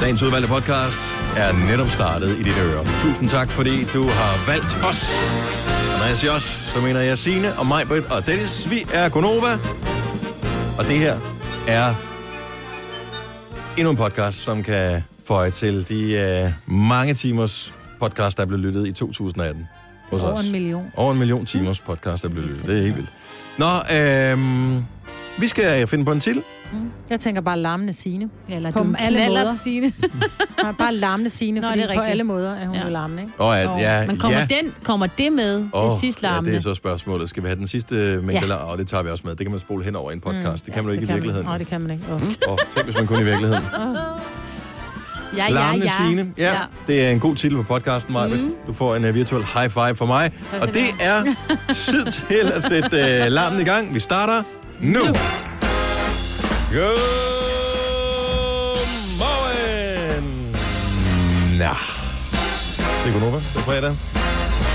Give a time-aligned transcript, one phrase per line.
[0.00, 1.00] Dagens udvalgte podcast
[1.36, 2.84] er netop startet i dine ører.
[3.00, 5.10] Tusind tak, fordi du har valgt os.
[5.94, 8.70] Og når jeg siger os, så mener jeg Signe og mig, Britt og Dennis.
[8.70, 9.52] Vi er Gonova.
[10.78, 11.16] Og det her
[11.68, 11.94] er
[13.78, 18.64] endnu en podcast, som kan føje til de uh, mange timers podcast, der er blevet
[18.64, 19.68] lyttet i 2018
[20.10, 20.44] hos Over os.
[20.46, 20.84] en million.
[20.96, 22.66] Over en million timers podcast, der er blevet lyttet.
[22.66, 23.10] Det er helt vildt.
[23.58, 24.84] Nå, øhm,
[25.38, 26.20] vi skal finde på en
[27.10, 28.30] Jeg tænker bare larmende Signe.
[28.48, 29.54] Eller På alle måder.
[29.62, 29.92] Signe.
[30.62, 32.10] Nej, bare larmende Signe, Nå, fordi det på rigtigt.
[32.10, 32.84] alle måder er hun Ja.
[32.84, 33.34] jo larmende, ikke?
[33.38, 34.46] Og at, Nå, ja, Men kommer, ja.
[34.62, 36.50] den, kommer det med, Åh, det sidste ja, larmende?
[36.50, 37.28] det er så spørgsmålet.
[37.28, 38.32] Skal vi have den sidste mængde?
[38.46, 38.46] Ja.
[38.46, 38.54] Ja.
[38.54, 39.30] Og det tager vi også med.
[39.36, 40.66] Det kan man spole hen over i en podcast.
[40.66, 41.46] Det kan man jo ikke i virkeligheden.
[41.46, 42.04] Nej, det kan man ikke.
[42.12, 42.22] Oh.
[42.48, 43.64] Og tænk, hvis man kunne i virkeligheden.
[45.36, 46.06] Ja, ja, Larmende ja.
[46.06, 46.32] Signe.
[46.38, 46.54] Ja,
[46.86, 48.34] det er en god titel på podcasten, Maja.
[48.36, 48.54] Mm.
[48.66, 50.30] Du får en uh, virtuel high five fra mig.
[50.50, 51.34] Tak Og det er
[51.74, 53.94] tid til at sætte uh, larmen i gang.
[53.94, 54.42] Vi starter
[54.80, 54.98] nu.
[54.98, 55.04] nu.
[56.70, 56.94] Godmorgen.
[61.58, 61.74] Nå.
[63.04, 63.36] Det er Gunova.
[63.36, 63.96] Det er fredag.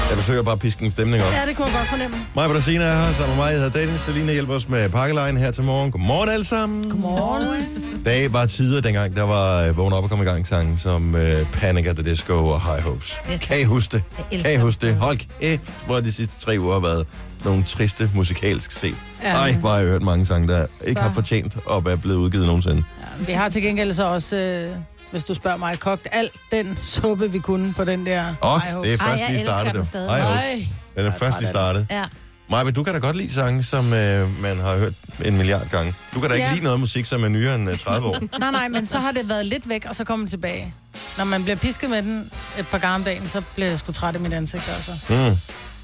[0.09, 1.31] Jeg forsøger bare at piske en stemning op.
[1.31, 2.17] Ja, det kunne jeg godt fornemme.
[2.35, 3.51] Mig og Sina er her sammen med mig.
[3.51, 4.01] Jeg hedder Dennis.
[4.01, 5.91] Selina hjælper os med pakkelejen her til morgen.
[5.91, 6.89] Godmorgen alle sammen.
[6.89, 7.65] Godmorgen.
[8.05, 11.15] Dag var tider dengang, der var øh, vågn op og kom i gang sang som
[11.15, 13.17] øh, Panic at the Disco og High Hopes.
[13.31, 13.39] Yes.
[13.39, 14.03] Kan I huske det?
[14.41, 14.95] Kan I huske det?
[14.95, 17.07] Hold kæft, hvor de sidste tre uger har været
[17.45, 18.95] nogle triste musikalsk set.
[19.23, 19.29] Ja.
[19.35, 21.03] Ej, hvor har jeg hørt mange sange, der ikke Så.
[21.03, 22.83] har fortjent at være blevet udgivet nogensinde.
[23.19, 24.71] Vi har til gengæld så også, øh,
[25.11, 28.33] hvis du spørger mig, kogt alt den suppe, vi kunne på den der.
[28.41, 28.97] Og High det er.
[28.97, 29.93] Ej, først jeg lige startet.
[29.93, 30.01] den.
[30.01, 30.19] Ej.
[30.19, 31.87] Den er Jeg først lige af startet.
[31.91, 32.03] Ja.
[32.49, 34.93] Maja, du kan da godt lide sange, som øh, man har hørt
[35.25, 35.93] en milliard gange.
[36.15, 36.53] Du kan da ikke Ja.
[36.53, 38.19] lide noget musik, som er nyere end øh, 30 år.
[38.39, 40.73] Nej, nej, men så har det været lidt væk, og så kommer tilbage.
[41.17, 43.91] Når man bliver pisket med den et par gange om dagen, så bliver jeg sgu
[43.91, 44.91] træt i mit ansigt, altså.
[45.09, 45.37] Mm.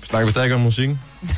[0.03, 0.99] Snakker vi stadig om musikken?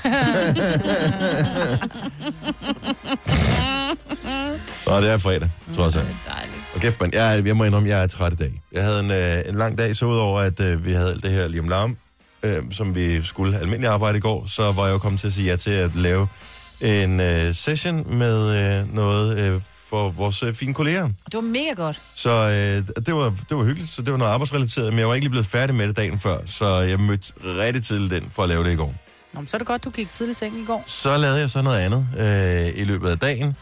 [4.87, 5.93] Nå, det er fredag, alt.
[5.93, 6.15] Dejligt.
[6.75, 8.61] Og kæft, man, jeg, jeg må indrømme, jeg er træt i dag.
[8.71, 11.31] Jeg havde en, øh, en lang dag, så udover at øh, vi havde alt det
[11.31, 11.97] her lige om larm,
[12.43, 15.33] øh, som vi skulle almindelig arbejde i går, så var jeg jo kommet til at
[15.33, 16.27] sige ja til at lave
[16.81, 19.61] en øh, session med øh, noget øh,
[19.93, 21.03] for vores øh, fine kolleger.
[21.25, 22.01] Det var mega godt.
[22.15, 25.13] Så øh, det, var, det var hyggeligt, så det var noget arbejdsrelateret, men jeg var
[25.13, 28.43] ikke lige blevet færdig med det dagen før, så jeg mødte rigtig tidligt den for
[28.43, 28.93] at lave det i går.
[29.33, 30.83] Nå, men så er det godt, du gik tidligt i seng i går.
[30.85, 33.55] Så lavede jeg så noget andet øh, i løbet af dagen,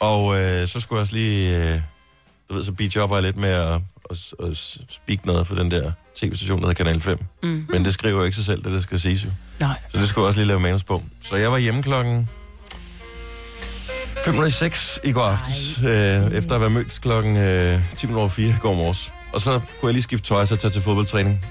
[0.00, 1.80] og øh, så skulle jeg også lige, øh,
[2.48, 4.18] du ved, så beachopper jeg lidt med at, at,
[4.48, 4.56] at
[4.88, 7.18] speak noget for den der tv-station, der hedder Kanal 5.
[7.42, 7.66] Mm.
[7.68, 9.30] Men det skriver jo ikke sig selv, det der skal siges jo.
[9.60, 9.78] Nej.
[9.88, 11.02] Så det skulle jeg også lige lave manus på.
[11.22, 12.28] Så jeg var hjemme klokken
[14.22, 18.48] 5.06 i går aftes, øh, efter at have været mødt klokken øh, 10 over 4
[18.48, 19.12] i går morges.
[19.32, 21.44] Og så kunne jeg lige skifte tøj, så tage til fodboldtræning.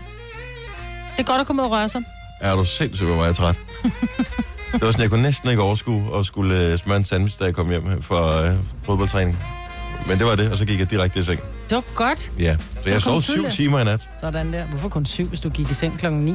[1.18, 2.04] Det er godt at komme ud og røre sig.
[2.42, 3.56] Er du sindssygt, hvor var jeg træt.
[4.74, 7.44] Det var sådan, jeg kunne næsten ikke overskue at skulle øh, smøre en sandwich, da
[7.46, 9.40] jeg kom hjem fra øh, fodboldtræning.
[10.08, 11.40] Men det var det, og så gik jeg direkte i seng.
[11.70, 12.32] Det var godt.
[12.40, 13.52] Ja, så jeg sov syv tidligere.
[13.54, 14.10] timer i nat.
[14.20, 14.66] Sådan der.
[14.66, 16.32] Hvorfor kun syv, hvis du gik i seng klokken 9?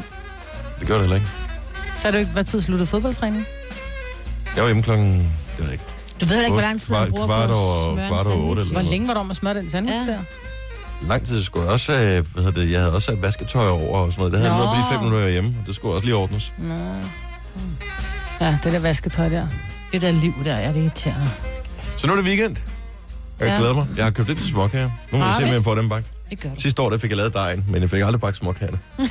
[0.80, 1.28] Det gør det heller ikke.
[1.96, 3.46] Så er det jo ikke, hvad tid sluttede fodboldtræning?
[4.54, 5.84] Jeg var hjemme klokken, det ved jeg ikke,
[6.20, 8.36] Du ved ikke, hvor lang tid kvart- han bruger kvart på over- at kvart over
[8.36, 8.70] otte sandwich.
[8.70, 10.12] eller Hvor længe var du om at smøre den sandwich Ja.
[10.12, 10.18] der?
[11.08, 13.98] lang tid skulle jeg også have, hvad hedder det, jeg havde også sat vasketøj over
[13.98, 14.32] og sådan noget.
[14.32, 14.64] Det havde Nå.
[14.64, 15.54] noget på de fem minutter, jeg hjemme.
[15.66, 16.52] Det skulle også lige ordnes.
[16.58, 16.74] Nå.
[18.40, 19.46] Ja, det der vasketøj der.
[19.92, 21.30] Det der liv der, ja, det er irriterende.
[21.96, 22.56] Så nu er det weekend.
[23.40, 23.56] Jeg Ja.
[23.58, 23.86] glæder mig.
[23.96, 24.90] Jeg har købt lidt til småkager.
[25.12, 26.06] Nu må vi se, om jeg får dem bagt.
[26.30, 26.60] Det gør du.
[26.60, 28.78] Sidste år, der fik jeg lavet dejen, men jeg fik aldrig bagt småkagerne.
[28.98, 29.08] Nej,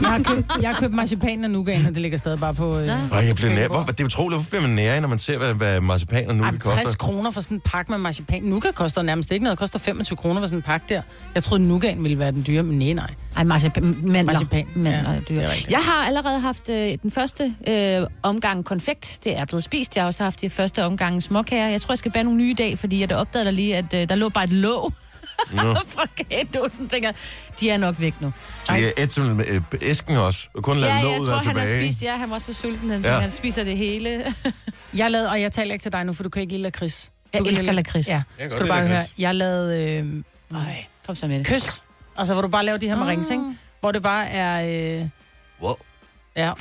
[0.00, 2.78] jeg har købt, jeg har købt marcipan og nougat, og det ligger stadig bare på...
[2.78, 3.12] Øh.
[3.12, 3.68] Og jeg blev nær.
[3.68, 6.36] Hvor, det er utroligt, hvorfor bliver man nær, når man ser, hvad, hvad marcipan og
[6.36, 6.98] Ej, det 60 koster?
[6.98, 8.42] kroner for sådan en pakke med marcipan.
[8.42, 9.56] Nougat koster nærmest ikke noget.
[9.56, 11.02] Det koster 25 kroner for sådan en pakke der.
[11.34, 13.10] Jeg troede, nougat ville være den dyre, men nej, nej.
[13.36, 13.98] Ej, marcipan.
[14.02, 14.32] Mandler.
[14.32, 14.66] Marcipan.
[14.74, 15.48] Mandler Ja, er dyre.
[15.70, 19.18] Jeg har allerede haft øh, den første øh, omgang konfekt.
[19.24, 19.96] Det er blevet spist.
[19.96, 21.68] Jeg har også haft de første omgang småkager.
[21.68, 24.08] Jeg tror, jeg skal bage nogle nye i dag, fordi jeg opdagede lige, at øh,
[24.08, 24.92] der lå bare et låg
[25.52, 25.74] Nå.
[25.94, 26.88] fra kagedåsen.
[26.88, 27.12] Tænker,
[27.60, 28.32] de er nok væk nu.
[28.64, 31.26] Så jeg et simpelthen med øh, æsken også, og kun lade Ja, ja, jeg låget
[31.26, 31.92] tror, være han har tilbage.
[31.92, 32.02] spist.
[32.02, 33.12] Ja, han var så sulten, han, Ja.
[33.14, 33.18] ja.
[33.20, 34.34] han spiser det hele.
[34.96, 37.10] Jeg lavede, og jeg taler ikke til dig nu, for du kan ikke lide lakrids.
[37.32, 38.08] Jeg Du elsker lakrids.
[38.08, 39.04] Ja, Jeg skal du bare høre.
[39.18, 40.22] Jeg lavede øh,
[40.60, 41.46] ej, Kom så med det.
[41.46, 41.82] kys.
[42.16, 43.44] Altså, hvor du bare laver de her marings, ikke?
[43.80, 45.00] Hvor det bare er...
[45.02, 45.08] Øh,
[45.62, 45.72] Wow.
[46.36, 46.52] Ja.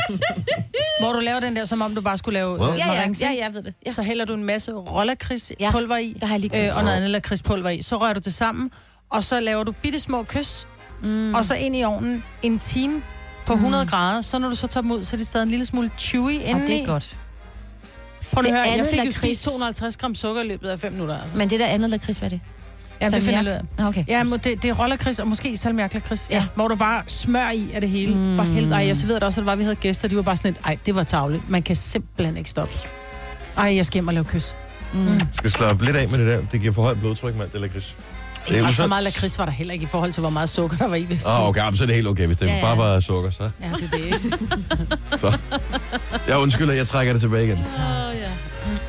[1.00, 3.30] hvor du laver den der, som om du bare skulle lave øh, Ja, ja, ja,
[3.44, 3.74] jeg ved det.
[3.86, 3.92] Ja.
[3.92, 6.82] Så hælder du en masse rollakrids Ja, pulver i, Der har jeg lige øh, og
[6.84, 7.82] noget andet lakridspulver i.
[7.82, 8.70] Så rører du det sammen,
[9.10, 10.66] og så laver du bitte små kys,
[11.02, 11.34] mm.
[11.34, 13.02] og så ind i ovnen en time
[13.46, 14.22] på 100 grader.
[14.22, 16.24] Så når du så tager dem ud, så er de stadig en lille smule chewy
[16.38, 16.66] Og indeni.
[16.66, 17.16] det er godt.
[18.32, 20.92] Prøv Det at høre, jeg fik jo spist 250 gram sukker i løbet af 5
[20.92, 21.20] minutter.
[21.20, 21.36] Altså.
[21.36, 22.40] Men det der andet lakrids, hvad er det?
[23.00, 23.86] Ja, det finder jeg ud af.
[23.86, 24.04] Okay.
[24.08, 26.36] Ja, det, det er rollerkris, og måske salmiaklakris, ja.
[26.36, 26.44] Ja.
[26.54, 28.14] hvor du bare smør i af det hele.
[28.14, 28.36] Mm.
[28.36, 28.74] For helvede.
[28.74, 30.36] Ej, jeg så ved det også, at det var, vi havde gæster, de var bare
[30.36, 31.50] sådan et, ej, det var tavligt.
[31.50, 32.74] Man kan simpelthen ikke stoppe.
[33.56, 34.56] Ej, jeg skal hjem og lave kys.
[34.92, 35.20] Mm.
[35.34, 36.40] skal slappe lidt af med det der.
[36.52, 37.96] Det giver for højt blodtryk, mand, det lakrids.
[38.48, 40.48] Det er Og så meget lakrids var der heller ikke i forhold til, hvor meget
[40.48, 41.06] sukker der var i.
[41.26, 42.62] Åh, okay, men så er det helt okay, hvis det Ja, ja.
[42.62, 43.42] bare var sukker, så.
[43.42, 44.18] Ja, det er det ikke.
[45.20, 45.38] så.
[46.28, 47.58] Jeg undskylder, jeg trækker det tilbage igen.
[47.58, 47.64] Åh,
[48.16, 48.30] ja.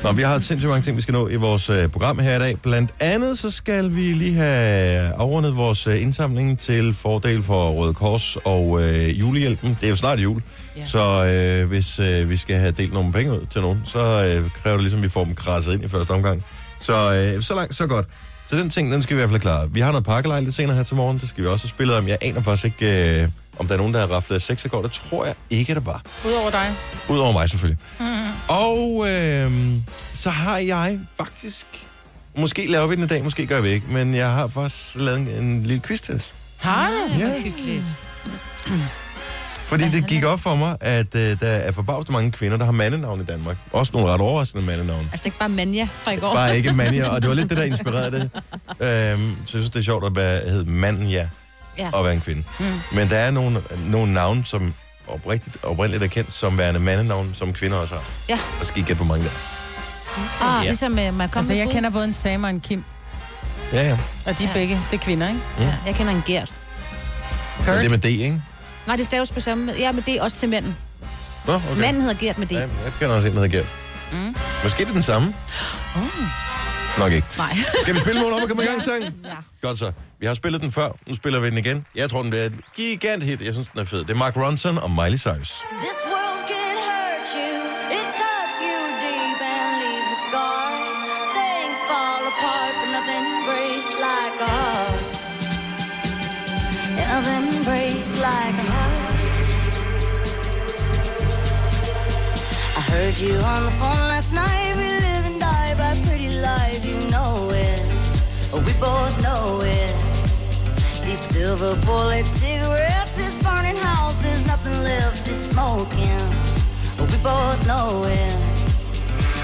[0.02, 2.38] Nå, vi har sindssygt mange ting, vi skal nå i vores øh, program her i
[2.38, 2.58] dag.
[2.62, 7.94] Blandt andet så skal vi lige have afrundet vores øh, indsamling til fordel for Røde
[7.94, 9.76] Kors og øh, julehjælpen.
[9.80, 10.42] Det er jo snart jul,
[10.76, 10.84] ja.
[10.84, 14.50] Så øh, hvis øh, vi skal have delt nogle penge ud til nogen, så øh,
[14.50, 16.44] kræver det ligesom, at vi får dem krasset ind i første omgang.
[16.80, 18.06] Så øh, så langt, så godt.
[18.46, 19.70] Så den ting, den skal vi i hvert fald klare.
[19.70, 21.96] Vi har noget pakkelejl lidt senere her til morgen, det skal vi også have spillet
[21.96, 22.08] om.
[22.08, 23.28] Jeg aner faktisk ikke, øh,
[23.58, 24.82] om der er nogen, der har raflet sex i går.
[24.82, 26.02] Det tror jeg ikke, der var.
[26.26, 26.74] Udover dig.
[27.08, 27.78] Udover mig selvfølgelig.
[28.00, 28.06] Mm.
[28.48, 29.52] Og øh,
[30.14, 31.66] så har jeg faktisk...
[32.38, 33.86] Måske laver vi den i dag, måske gør vi ikke.
[33.88, 36.34] Men jeg har faktisk lavet en, en lille quiz til os.
[36.58, 37.18] Har du?
[37.18, 37.42] Ja.
[37.42, 37.84] Hyggeligt.
[39.72, 42.72] Fordi det gik op for mig, at øh, der er forbavset mange kvinder, der har
[42.72, 43.56] mandenavn i Danmark.
[43.72, 45.08] Også nogle ret overraskende mandenavn.
[45.12, 46.34] Altså ikke bare Manja fra i går.
[46.34, 48.30] Bare ikke manja, og det var lidt det, der inspirerede det.
[48.80, 51.10] Øhm, så jeg synes, det er sjovt at være, hedde manden,
[51.78, 52.44] ja, og være en kvinde.
[52.58, 52.64] Mm.
[52.92, 54.74] Men der er nogle, nogle navne, som
[55.08, 58.02] oprigtigt, oprindeligt er kendt som værende mandenavn, som kvinder også har.
[58.28, 58.38] Ja.
[58.60, 60.56] Og skal I gætte, hvor mange der er.
[60.58, 60.68] Ah, Ja.
[60.70, 62.84] ligesom uh, man kommer Altså, jeg kender både en Sam og en Kim.
[63.72, 63.98] Ja, ja.
[64.26, 64.52] Og de er Ja.
[64.54, 65.40] begge, det er kvinder, ikke?
[65.58, 66.52] Ja, jeg kender en Gert.
[67.58, 67.66] Kurt.
[67.76, 68.42] det er med D, ikke?
[68.86, 69.72] Nej, det staves på samme...
[69.78, 70.76] Ja, men det er også til mænden.
[71.46, 71.80] Nå, okay.
[71.80, 72.54] Manden hedder Gert med det.
[72.56, 73.66] Ja, jeg kender også en, der hedder Gert.
[74.12, 74.36] Mm.
[74.62, 75.34] Måske er det den samme.
[75.96, 76.02] Oh.
[76.98, 77.26] Nok ikke.
[77.38, 77.56] Nej.
[77.82, 79.02] Skal vi spille morgen op og komme i gang, sang?
[79.24, 79.34] Ja.
[79.68, 79.92] Godt så.
[80.22, 80.88] Vi har spillet den før.
[81.06, 81.86] Nu spiller vi den igen.
[81.94, 83.40] Jeg tror, den bliver et gigant hit.
[83.40, 83.98] Jeg synes, den er fed.
[83.98, 85.52] Det er Mark Ronson og Miley Cyrus.
[85.86, 87.54] This world can hurt you,
[87.98, 90.64] it cuts you deep and leaves a scar.
[91.38, 95.00] Things fall apart, but nothing breaks like a heart.
[97.04, 99.14] Nothing breaks like a heart.
[102.78, 104.70] I heard you on the phone last night.
[104.80, 107.34] We live and die by pretty lies, you know
[107.68, 107.80] it.
[108.66, 110.01] We both know it.
[111.12, 116.24] These silver bullet cigarettes, this burning house, there's nothing left, it's smoking.
[116.96, 118.34] But we both know it.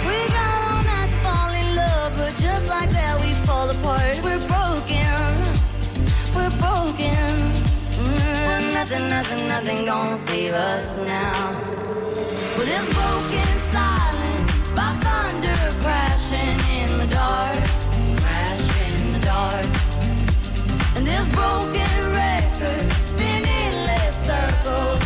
[0.08, 4.16] We got all night to fall in love, but just like that, we fall apart.
[4.24, 5.20] We're broken,
[6.32, 7.28] we're broken.
[8.00, 11.50] Mm, nothing, nothing, nothing gonna save us now.
[12.56, 17.60] With this broken silence, by thunder crashing in the dark,
[18.24, 19.87] crashing in the dark.
[20.96, 24.97] And this broken record spinning less circles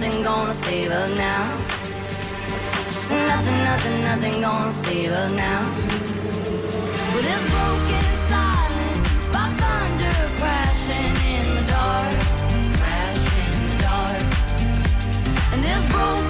[0.00, 1.42] nothing, gonna save us now.
[3.28, 5.60] Nothing, nothing, nothing gonna save us now.
[7.14, 12.14] With this broken silence, by thunder crashing in the dark,
[12.80, 14.22] crashing in the dark.
[15.52, 16.29] And this broken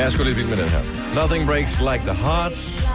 [0.00, 0.82] Jeg er sgu lidt vild med den her.
[1.22, 2.88] Nothing Breaks Like the Hearts.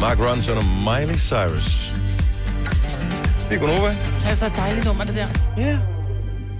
[0.00, 1.94] Mark Ronson og Miley Cyrus.
[3.48, 3.88] Det er Gunova.
[3.88, 5.28] Det er så et dejligt nummer, det der.
[5.56, 5.62] Ja.
[5.66, 5.78] Jeg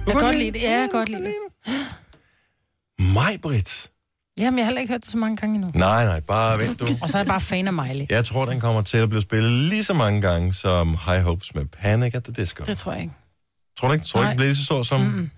[0.06, 0.62] kan godt lide det.
[0.62, 1.34] Ja, jeg kan godt lide det.
[2.98, 3.90] Mig, Britt.
[4.38, 5.70] Jamen, jeg har heller ikke hørt det så mange gange endnu.
[5.74, 6.86] Nej, nej, bare vent du.
[7.02, 8.06] Og så er jeg bare fan af Miley.
[8.10, 11.54] Jeg tror, den kommer til at blive spillet lige så mange gange som High Hopes
[11.54, 12.64] med Panic at the Disco.
[12.64, 13.14] Det tror jeg ikke.
[13.78, 14.06] Tror du ikke?
[14.06, 14.30] Tror du ikke, Nej.
[14.30, 15.00] den bliver lige så stor som...
[15.00, 15.30] Mm-mm.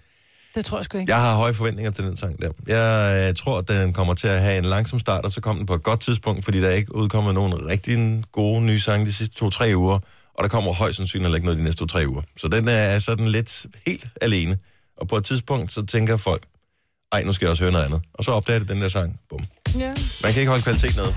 [0.55, 1.13] Det tror jeg sgu ikke.
[1.13, 2.51] Jeg har høje forventninger til den sang der.
[2.67, 5.61] Jeg øh, tror, at den kommer til at have en langsom start, og så kommer
[5.61, 9.07] den på et godt tidspunkt, fordi der er ikke udkommet nogen rigtig gode nye sange
[9.07, 9.99] de sidste to-tre uger,
[10.35, 12.23] og der kommer højst sandsynligt heller ikke noget de næste to-tre uger.
[12.37, 14.59] Så den er sådan lidt helt alene.
[14.97, 16.43] Og på et tidspunkt, så tænker folk,
[17.13, 18.03] ej, nu skal jeg også høre noget andet.
[18.15, 19.21] Og så opdager det den der sang.
[19.31, 19.45] Bum.
[19.79, 19.95] Ja.
[20.23, 21.15] Man kan ikke holde kvalitet nede.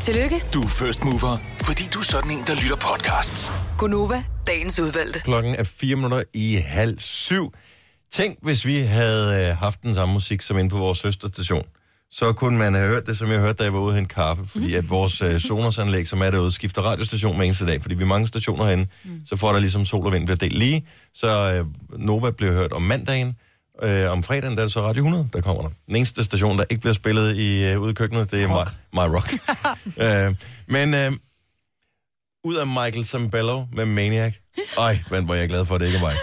[0.00, 3.52] Tillykke, Du er first mover, fordi du er sådan en, der lytter podcasts.
[3.78, 5.20] Gunova, dagens udvalgte.
[5.20, 7.52] Klokken er fire minutter i halv syv.
[8.12, 11.62] Tænk, hvis vi havde øh, haft den samme musik som inde på vores søsterstation.
[12.10, 14.44] Så kunne man have hørt det, som jeg hørte, da jeg var ude hente kaffe.
[14.46, 17.82] Fordi at vores øh, Sonos-anlæg, som er derude, skifter radiostation med eneste dag.
[17.82, 19.20] Fordi vi er mange stationer herinde, mm.
[19.26, 20.86] så får der ligesom sol og vind bliver delt lige.
[21.14, 21.66] Så øh,
[22.00, 23.36] Nova bliver hørt om mandagen.
[23.82, 25.70] Øh, om fredagen, der er det så Radio 100, der kommer der.
[25.86, 28.70] Den eneste station, der ikke bliver spillet i, øh, ude i køkkenet, det er My,
[28.92, 29.32] My Rock.
[30.04, 30.34] øh,
[30.68, 31.12] men øh,
[32.44, 34.32] ud af Michael Zambello med Maniac.
[34.78, 36.14] Ej, men hvor er jeg glad for, at det ikke er mig.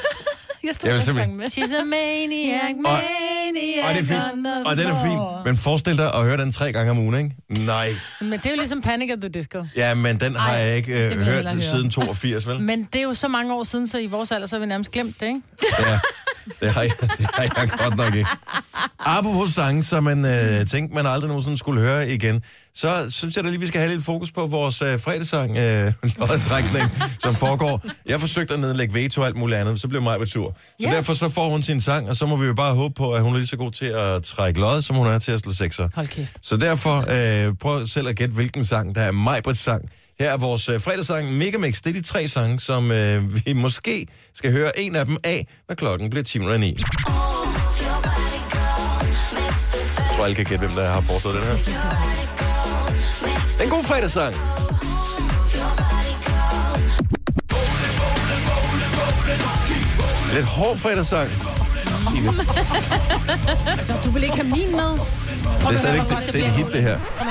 [0.67, 1.37] Jeg Jeg vil simpelthen...
[1.37, 1.45] med.
[1.45, 4.67] She's a maniac, Og, maniac og det er fint.
[4.67, 5.19] Og den er fin.
[5.45, 7.65] Men forestil dig at høre den tre gange om ugen, ikke?
[7.65, 7.89] Nej.
[8.21, 9.65] Men det er jo ligesom Panic at the Disco.
[9.77, 12.61] Ja, men den har Ej, jeg ikke øh, jeg hørt siden 82, vel?
[12.61, 14.65] Men det er jo så mange år siden, så i vores alder, så har vi
[14.65, 15.41] nærmest glemt det, ikke?
[15.79, 15.99] Ja,
[16.61, 18.29] det har jeg, det har jeg godt nok ikke.
[18.99, 22.41] Apropos sange, som man øh, tænkte, man aldrig nogensinde skulle høre igen,
[22.75, 25.93] så synes jeg da lige, vi skal have lidt fokus på vores øh, fredagssang, øh,
[26.19, 27.81] lodtrækning, som foregår.
[28.05, 30.49] Jeg forsøgte at nedlægge veto og alt muligt andet, så blev mig på tur.
[30.49, 30.91] Så Ja.
[30.95, 33.21] derfor så får hun sin sang, og så må vi jo bare håbe på, at
[33.21, 35.53] hun er lige så god til at trække lod, som hun er til at slå
[35.53, 35.89] sekser.
[35.95, 36.35] Hold kæft.
[36.41, 36.97] Så derfor
[37.47, 39.89] øh, prøv selv at gætte, hvilken sang, der er Majbrits sang.
[40.19, 41.81] Her er vores øh, fredagssang Megamix.
[41.81, 45.47] Det er de tre sange, som øh, vi måske skal høre en af dem af,
[45.69, 46.41] når klokken bliver 10.09.
[49.97, 51.53] Jeg tror, alle kan gætte, hvem der har foreslået den her.
[53.45, 54.35] Det er en god fredagssang.
[60.33, 61.29] Lidt hård fredagssang.
[62.09, 62.31] Signe.
[63.77, 64.97] Altså, du vil ikke have min med?
[65.61, 66.65] Prøv Det er stadigvæk det, det er et bliver.
[66.65, 66.99] hit, det her.
[67.19, 67.27] Kom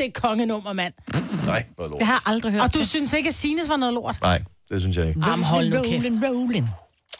[0.00, 0.92] det er kongenummer, mand.
[1.46, 1.98] Nej, noget lort.
[1.98, 2.62] Det har jeg aldrig hørt.
[2.62, 4.16] Og du synes ikke, at Sines var noget lort?
[4.22, 5.20] Nej, det synes jeg ikke.
[5.26, 6.06] Jamen, hold nu kæft.
[6.06, 6.70] Rollin', rollin'.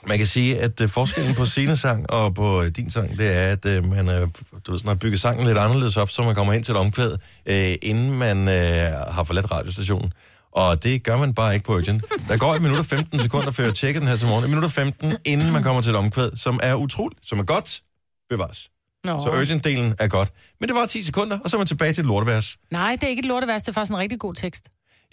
[0.07, 3.37] Man kan sige, at uh, forskellen på sine sang og på uh, din sang, det
[3.37, 6.23] er, at uh, man uh, du ved, sådan, har bygget sangen lidt anderledes op, så
[6.23, 10.13] man kommer hen til et omkvæd, uh, inden man uh, har forladt radiostationen.
[10.53, 12.05] Og det gør man bare ikke på Urgent.
[12.29, 14.45] Der går 1 minut og 15 sekunder, før jeg tjekker den her til morgen.
[14.45, 17.43] 1 minut og 15, inden man kommer til et omkvæd, som er utroligt, som er
[17.43, 17.83] godt
[18.31, 18.71] bevares.
[19.05, 19.23] Nå.
[19.23, 20.33] Så Urgent-delen er godt.
[20.61, 22.57] Men det var 10 sekunder, og så er man tilbage til et lortevers.
[22.71, 24.65] Nej, det er ikke et lorteværst, det er faktisk en rigtig god tekst.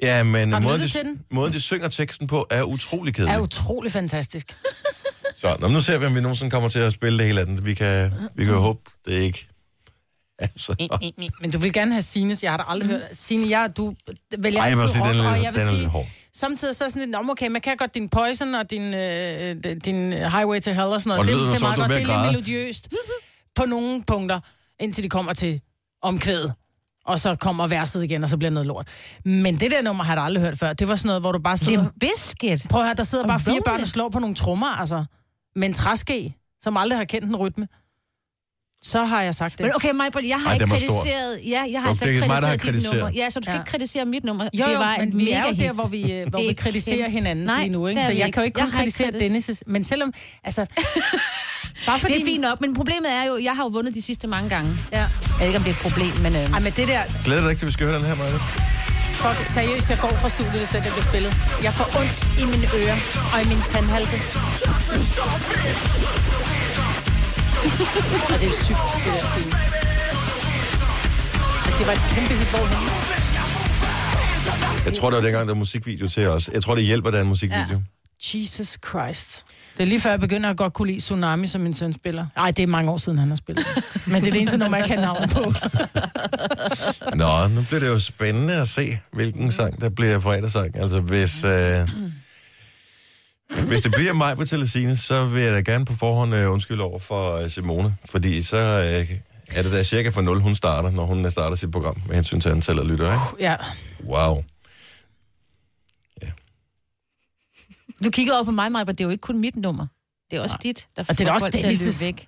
[0.01, 1.20] Ja, men måden de, den?
[1.32, 3.34] måden, de synger teksten på, er utrolig kedelig.
[3.34, 4.56] er utrolig fantastisk.
[5.38, 7.46] Så nå, nu ser vi, om vi nogensinde kommer til at spille det hele af
[7.46, 7.65] den.
[7.65, 9.48] Vi kan, vi kan jo håbe, det ikke...
[10.39, 10.75] Altså,
[11.41, 13.01] Men du vil gerne have Sines, jeg har da aldrig hørt.
[13.12, 13.94] Signe, jeg, du
[14.38, 15.89] vælger Ej, jeg altid rock, og jeg vil sige,
[16.34, 19.56] samtidig så er sådan lidt, "Nå, okay, man kan godt din Poison og din, øh,
[19.86, 21.20] din Highway to Hell og sådan noget.
[21.20, 22.88] Og det det, det er om, meget godt, det er lidt melodiøst
[23.57, 24.39] på nogle punkter,
[24.79, 25.61] indtil de kommer til
[26.01, 26.53] omkvædet.
[27.05, 28.87] Og så kommer verset igen, og så bliver det noget lort.
[29.25, 30.73] Men det der nummer har jeg aldrig hørt før.
[30.73, 31.81] Det var sådan noget, hvor du bare sidder...
[31.81, 32.65] Limp Bizkit.
[32.69, 35.05] Prøv at høre, der sidder bare fire børn og slår på nogle trommer, altså.
[35.55, 37.67] Med en træske, som aldrig har kendt en rytme.
[38.81, 39.65] Så har jeg sagt det.
[39.65, 41.39] Men okay, Majbert, jeg har Ej, ikke kritiseret...
[41.45, 42.95] Ja, jeg har altså det er ikke mig, kritiseret dit kritiseret.
[42.95, 43.11] nummer.
[43.15, 43.59] Ja, så du skal Ja.
[43.59, 44.43] ikke kritisere mit nummer.
[44.53, 46.39] Jo, det jo, var men et vi er jo mega der, hvor vi, øh, hvor
[46.47, 47.99] vi kritiserer hinanden Nej, lige nu, ikke?
[47.99, 48.35] det er Så jeg ikke.
[48.35, 50.65] kan jo ikke kun kritisere kritis- Dennis' Men selvom, altså...
[51.86, 52.13] bare fordi...
[52.13, 54.50] Det er fint nok, men problemet er jo, jeg har jo vundet de sidste mange
[54.50, 54.77] gange.
[54.91, 54.97] Ja.
[54.97, 55.09] Jeg
[55.39, 56.36] ved ikke, om det er et problem, men...
[56.36, 57.01] Øh, Ej, men det der...
[57.25, 58.38] glæder dig ikke til, at vi skal høre den her, Maja?
[59.24, 61.31] Fuck, seriøst, jeg går fra studiet, hvis den der bliver spillet.
[61.63, 62.97] Jeg får ondt i mine ører
[63.33, 64.17] og i min tandhalse.
[68.33, 69.51] og det er sygt, det der scene.
[71.79, 72.77] Det var et kæmpe hit, hvor han...
[74.86, 76.50] Jeg tror, det var dengang, der var musikvideo til os.
[76.53, 77.81] Jeg tror, det hjælper, der er en musikvideo.
[78.33, 78.39] Ja.
[78.39, 79.45] Jesus Christ.
[79.77, 82.25] Det er lige før, jeg begynder at godt kunne lide Tsunami, som min søn spiller.
[82.36, 83.65] Nej, det er mange år siden, han har spillet.
[84.07, 85.53] Men det er det eneste nummer, jeg kan navn på.
[87.15, 90.79] Nå, nu bliver det jo spændende at se, hvilken sang, der bliver fredagssang.
[90.79, 91.43] Altså, hvis...
[91.43, 91.89] Øh,
[93.67, 96.84] hvis det bliver mig på Telesine, så vil jeg da gerne på forhånd øh, undskylde
[96.84, 97.96] over for øh, Simone.
[98.05, 99.17] Fordi så øh,
[99.55, 102.39] er det da cirka for 0, hun starter, når hun starter sit program, med hensyn
[102.39, 103.50] til antallet af lyttere, ikke?
[103.50, 103.55] Ja.
[104.05, 104.43] Wow.
[108.04, 109.88] Du kigger over på mig, Majbert, det er jo ikke kun mit nummer.
[110.32, 112.06] Det er også dit, der Og det er får også folk til at løbe Dennis'.
[112.06, 112.27] væk.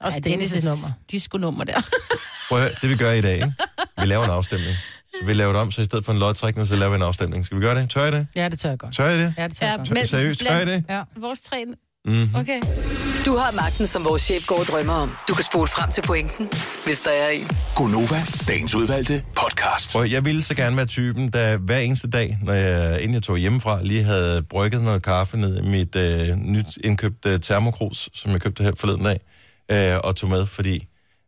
[0.00, 0.88] Også Ja, ja, Dennis' nummer.
[1.10, 1.80] disco-nummer der.
[2.48, 3.52] Prøv at høre, det vi gør i dag, ikke?
[4.00, 4.76] Vi laver en afstemning.
[5.20, 7.02] Så vi laver det om, så i stedet for en lodtrækning, så laver vi en
[7.02, 7.44] afstemning.
[7.46, 7.90] Skal vi gøre det?
[7.90, 8.26] Tør I det?
[8.36, 8.94] Ja, det tør jeg godt.
[8.94, 9.34] Tør I det?
[9.38, 9.90] Ja, det tør jeg godt.
[9.90, 10.84] men- seriøst, gør I det?
[10.88, 11.02] Ja.
[11.16, 11.64] Vores tre...
[12.06, 12.34] Mm-hmm.
[12.34, 12.60] Okay.
[13.26, 15.10] Du har magten, som vores chef går og drømmer om.
[15.28, 16.48] Du kan spole frem til pointen,
[16.84, 17.46] hvis der er en.
[17.76, 19.92] Gonova, dagens udvalgte podcast.
[19.92, 23.22] Prøv, jeg ville så gerne være typen, der hver eneste dag, når jeg, inden jeg
[23.22, 28.32] tog hjemmefra, lige havde brygget noget kaffe ned i mit øh, nyt indkøbte termokrus, som
[28.32, 29.20] jeg købte her forleden dag,
[29.70, 30.86] øh, og tog med, fordi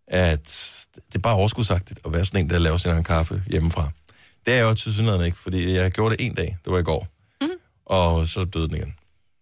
[0.08, 0.46] at
[0.94, 3.88] det er bare overskudsagtigt at være sådan en, der laver sin egen kaffe hjemmefra.
[4.46, 6.78] Det er jeg jo til synligheden ikke, fordi jeg gjorde det en dag, det var
[6.78, 7.06] i går,
[7.40, 7.48] mm.
[7.86, 8.94] og så døde den igen.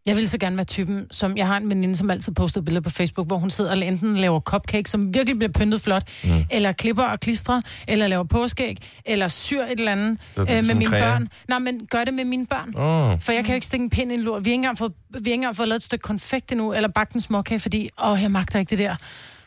[0.06, 2.80] Jeg vil så gerne være typen, som jeg har en veninde, som altid poster billeder
[2.80, 6.30] på Facebook, hvor hun sidder og enten laver cupcakes, som virkelig bliver pyntet flot, mm.
[6.50, 8.76] eller klipper og klistrer, eller laver påskæg,
[9.06, 11.04] eller syr et eller andet øh, med sådan mine kræger?
[11.12, 11.28] børn.
[11.48, 12.68] Nej, men gør det med mine børn.
[12.76, 14.44] Åh, For jeg kan jo ikke stikke en pind i en lort.
[14.44, 16.72] Vi har ikke engang fået, vi har ikke engang fået lavet et stykke konfekt endnu,
[16.72, 18.96] eller bagt en småkage, fordi, åh, jeg magter ikke det der.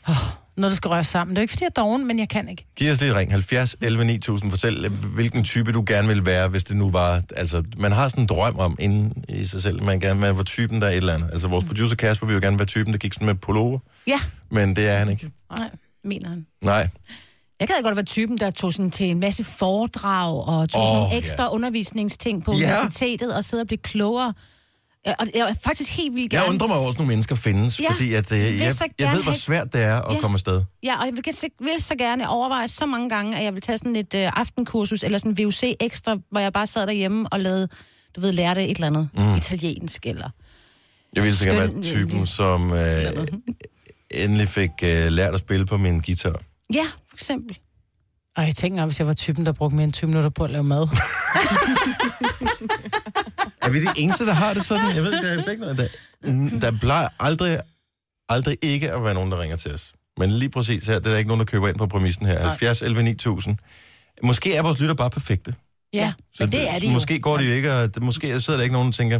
[0.07, 0.15] Oh,
[0.57, 1.35] når det skal røres sammen.
[1.35, 2.65] Det er jo ikke, fordi jeg er doven, men jeg kan ikke.
[2.75, 3.31] giv os lige et ring.
[3.31, 4.51] 70 11 9000.
[4.51, 7.21] Fortæl, hvilken type du gerne vil være, hvis det nu var...
[7.35, 9.83] Altså, man har sådan en drøm om inden i sig selv.
[9.83, 11.29] Man gerne man var typen, der er et eller andet.
[11.33, 13.79] Altså, vores producer Kasper vil jo gerne være typen, der gik sådan med pullover.
[14.07, 14.19] Ja,
[14.51, 15.31] Men det er han ikke.
[15.59, 15.69] Nej,
[16.03, 16.45] mener han.
[16.63, 16.89] Nej.
[17.59, 20.87] Jeg kan godt være typen, der tog sådan til en masse foredrag og tog oh,
[20.87, 21.49] sådan nogle ekstra ja.
[21.49, 22.57] undervisningsting på Ja.
[22.57, 24.33] universitetet og sidde og blive klogere.
[25.05, 26.43] Ja, Og jeg er faktisk helt vildt gerne...
[26.43, 29.15] Jeg undrer mig over, at nogle mennesker findes, Ja, fordi at, øh, jeg, jeg gerne
[29.15, 30.19] ved, hvor svært det er at Ja.
[30.19, 30.61] komme afsted.
[30.83, 31.23] Ja, og jeg vil,
[31.59, 35.03] vil så gerne overveje så mange gange, at jeg vil tage sådan et øh, aftenkursus
[35.03, 37.67] eller sådan en VUC ekstra, hvor jeg bare sad derhjemme og lavede,
[38.15, 39.35] du ved, lærte et eller andet mm.
[39.35, 40.29] italiensk eller...
[41.15, 43.27] Jeg ville så gerne være typen, som øh,
[44.11, 46.41] endelig fik øh, lært at spille på min guitar.
[46.73, 47.57] Ja, for eksempel.
[48.37, 50.51] Og jeg tænker, hvis jeg var typen, der brugte mere end 20 minutter på at
[50.51, 50.87] lave mad.
[53.61, 54.95] Er vi de eneste, der har det sådan?
[54.95, 55.87] Jeg ved, der er ikke noget der.
[56.31, 57.59] Mm, Der plejer aldrig,
[58.29, 59.93] aldrig ikke at være nogen, der ringer til os.
[60.17, 62.47] Men lige præcis her, det er der ikke nogen, der køber ind på præmissen her.
[62.47, 63.57] 70 11 9000.
[64.23, 65.55] Måske er vores lytter bare perfekte.
[65.93, 66.93] Ja, men det er de jo.
[66.93, 69.19] Måske går de jo ikke, og det- måske sidder der ikke nogen, der tænker,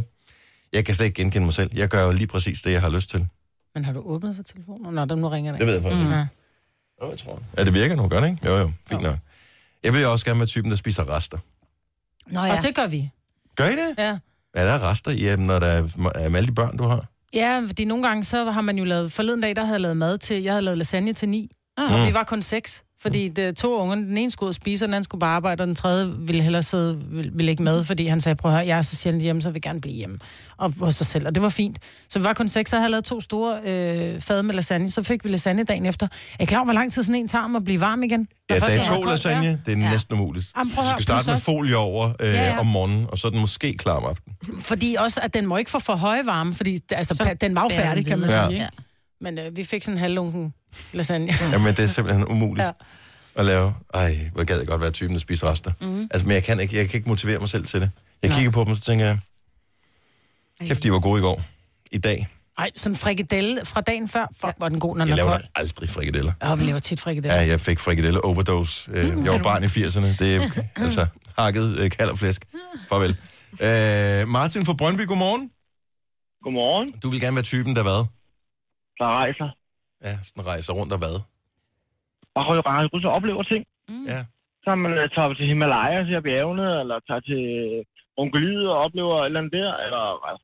[0.72, 1.70] jeg kan slet ikke genkende mig selv.
[1.74, 3.26] Jeg gør jo lige præcis det, jeg har lyst til.
[3.74, 4.94] Men har du åbnet for telefonen?
[4.94, 5.60] Nå, dem nu ringer det.
[5.60, 6.06] Det ved jeg faktisk Mm.
[6.12, 6.26] ikke.
[7.04, 7.06] Ja.
[7.06, 7.42] Jo, jeg tror.
[7.58, 8.46] Ja, det virker nu, gør det ikke?
[8.46, 9.16] Jo, jo, fint nok.
[9.84, 11.38] Jeg vil jo også gerne være typen, der spiser rester.
[12.26, 13.10] Nå Og det gør vi.
[13.56, 13.94] Gør I det?
[13.98, 14.18] Ja.
[14.54, 15.82] Er der rester i, øh, når der er
[16.14, 17.04] er med alle de børn, du har?
[17.34, 19.12] Ja, fordi nogle gange så har man jo lavet...
[19.12, 20.42] Forleden dag, der havde jeg lavet mad til...
[20.42, 21.50] Jeg havde lavet lasagne til ni.
[21.76, 21.88] Ah.
[21.88, 21.94] Mm.
[21.94, 22.84] Og vi var kun seks.
[23.04, 25.36] Fordi det, to unger, den ene skulle ud og spise, og den anden skulle bare
[25.36, 28.50] arbejde, og den tredje ville hellere sidde, ville, ville ikke med, fordi han sagde, prøv
[28.50, 30.18] at høre, jeg er så sjældent hjemme, så jeg vil gerne blive hjemme
[30.58, 31.26] og hos sig selv.
[31.26, 31.78] Og det var fint.
[32.08, 34.90] Så vi var kun seks, og jeg havde lavet to store øh, fad med lasagne.
[34.90, 36.06] Så fik vi lasagne dagen efter.
[36.38, 38.28] Er I klar hvor lang tid sådan en tager om at blive varm igen?
[38.50, 39.90] Ja, dag er to lasagne, det er Ja.
[39.90, 40.46] næsten umuligt.
[40.58, 42.58] Jamen, prøv at høre, skal starte med folie over øh, Ja, ja.
[42.60, 44.36] om morgenen, og så er den måske klar om aftenen.
[44.60, 47.62] Fordi også, at den må ikke få for høje varme, fordi altså, pa- den var
[47.62, 48.48] jo færdig, kan man videre.
[48.50, 48.60] sige.
[48.62, 48.68] Ja.
[49.20, 50.54] Men øh, vi fik sådan en halvlunken
[50.92, 51.32] lasagne.
[51.52, 52.70] Jamen, det er simpelthen umuligt Ja.
[53.36, 53.74] At lave.
[53.94, 55.72] Ej, hvor gad jeg godt være typen, der spiser rester.
[55.80, 56.00] Mm.
[56.10, 57.90] Altså, men jeg kan, ikke, jeg kan ikke motivere mig selv til det.
[58.22, 58.38] Jeg Nej.
[58.38, 59.18] kigger på dem, så tænker jeg,
[60.60, 61.42] kæft, de var gode i går.
[61.92, 62.28] I dag.
[62.58, 64.26] Ej, sådan en frikadelle fra dagen før.
[64.40, 65.42] Fuck, hvor er den god, når Jeg den er laver kold.
[65.42, 66.32] da aldrig frikadeller.
[66.42, 67.34] Ja, vi laver tit frikadelle.
[67.36, 68.90] Ja, jeg fik frikadelle overdose.
[68.90, 70.06] Øh, Jeg var barn i 80'erne.
[70.24, 71.06] Det er altså
[71.38, 72.44] hakket øh, kald og flæsk.
[72.88, 73.10] Farvel.
[73.60, 75.50] Øh, Martin fra Brøndby, godmorgen.
[76.42, 76.88] Godmorgen.
[77.02, 78.04] Du vil gerne være typen, der hvad?
[78.98, 79.48] Der rejser.
[80.04, 81.20] Ja, sådan rejser rundt og hvad?
[82.36, 83.62] Rejse rundt og oplever ting.
[84.12, 84.20] Ja.
[84.64, 87.42] Så man øh, tager til Himalaya, ser bjergene, eller tager til
[88.18, 90.02] Mongoliet og oplever et eller andet der, eller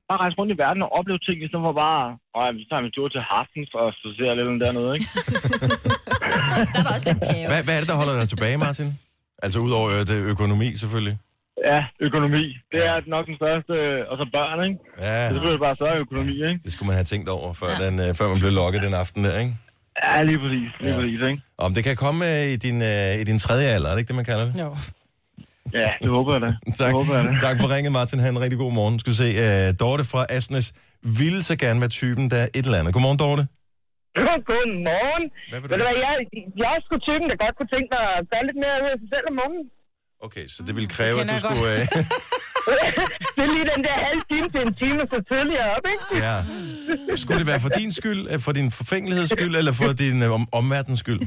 [0.09, 2.05] bare rejse rundt i verden og opleve ting, i stedet for bare,
[2.37, 5.09] og så tager vi en tur til Harten for at studere lidt dernede, ikke?
[6.73, 7.47] Der er også lidt pæve.
[7.51, 8.89] Hvad, hvad er det, der holder dig tilbage, Martin?
[9.45, 11.17] Altså udover øh, det økonomi, selvfølgelig.
[11.71, 12.45] Ja, økonomi.
[12.73, 13.75] Det er nok den største,
[14.11, 14.79] og så børn, ikke?
[14.99, 16.59] Ja, Det er selvfølgelig bare større økonomi, ikke?
[16.65, 17.79] det skulle man have tænkt over, før, ja.
[17.85, 19.53] den, øh, før man blev lokket den aften der, ikke?
[20.05, 20.69] Ja, lige præcis.
[20.81, 21.01] Lige Ja.
[21.01, 21.43] præcis, ikke?
[21.59, 24.09] Om det kan komme øh, i din, øh, i din tredje alder, er det ikke
[24.13, 24.55] det, man kalder det?
[24.65, 24.71] Jo.
[25.83, 26.51] Ja, det håber jeg da.
[26.81, 27.33] Tak, Det håber jeg da.
[27.47, 28.19] tak for ringet, Martin.
[28.23, 28.95] Ha' en rigtig god morgen.
[29.01, 30.67] Skal vi se, uh, Dorte fra Asnes
[31.21, 32.93] ville så gerne være typen, der er et eller andet.
[32.95, 33.43] Godmorgen, Dorte.
[34.51, 35.25] Godmorgen.
[35.51, 36.15] Hvad vil du Ved du hvad, jeg,
[36.63, 38.99] jeg er sgu typen, der godt kunne tænke mig at gøre lidt mere ud af
[39.03, 39.65] sig selv om morgenen.
[40.27, 41.73] Okay, så det ville kræve, at du skulle...
[41.75, 41.81] Øh,
[43.37, 46.27] det er lige den der halve time til en time, så tidligere op, ikke?
[46.27, 46.37] ja.
[47.17, 50.31] Skulle det være for din skyld, øh, for din forfængeligheds skyld, eller for din øh,
[50.39, 51.21] om, omverdens skyld?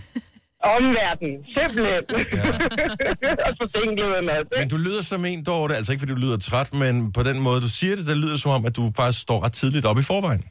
[0.63, 2.03] Omverden, simpelthen.
[2.09, 3.43] Ja.
[3.47, 6.73] og forsinkeligheden også, Men du lyder som en, Dorte, altså ikke fordi du lyder træt,
[6.73, 9.45] men på den måde, du siger det, der lyder som om, at du faktisk står
[9.45, 10.43] ret tidligt op i forvejen.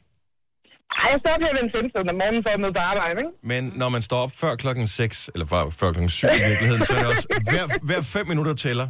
[1.01, 3.17] Ej, jeg står op her ved en femstund om morgenen for at møde på arbejde,
[3.23, 3.33] ikke?
[3.51, 6.81] Men når man står op før klokken 6, eller før, før klokken 7 i virkeligheden,
[6.87, 8.87] så er det også hver, hver fem minutter tæller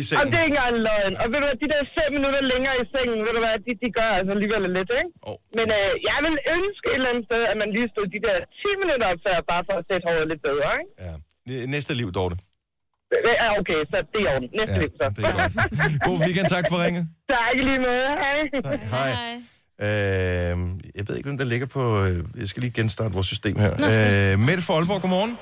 [0.00, 0.28] I Og sengen.
[0.32, 1.12] det er ikke engang løgn.
[1.22, 3.72] Og ved du hvad, de der fem minutter længere i sengen, ved du hvad, de,
[3.84, 5.10] de gør altså alligevel lidt, ikke?
[5.28, 5.36] Åh.
[5.58, 8.36] Men øh, jeg vil ønske et eller andet sted, at man lige stod de der
[8.60, 10.92] 10 minutter op før, bare for at sætte håret lidt bedre, ikke?
[11.06, 11.14] Ja.
[11.74, 12.36] Næste liv, Dorte.
[13.42, 14.48] Ja, okay, så det er orden.
[14.60, 15.04] Næste Ja, liv, så.
[15.04, 15.48] er.
[16.08, 17.04] God weekend, tak for ringet.
[17.34, 18.08] tak lige måde.
[18.24, 18.38] Hej.
[18.68, 18.80] Tak.
[18.96, 19.10] Hej.
[19.86, 19.88] Øh,
[20.96, 21.82] jeg ved ikke, hvem der ligger på...
[22.04, 23.72] øh, Jeg skal lige genstarte vores system her.
[23.72, 25.34] Øh, Mette fra Aalborg, godmorgen.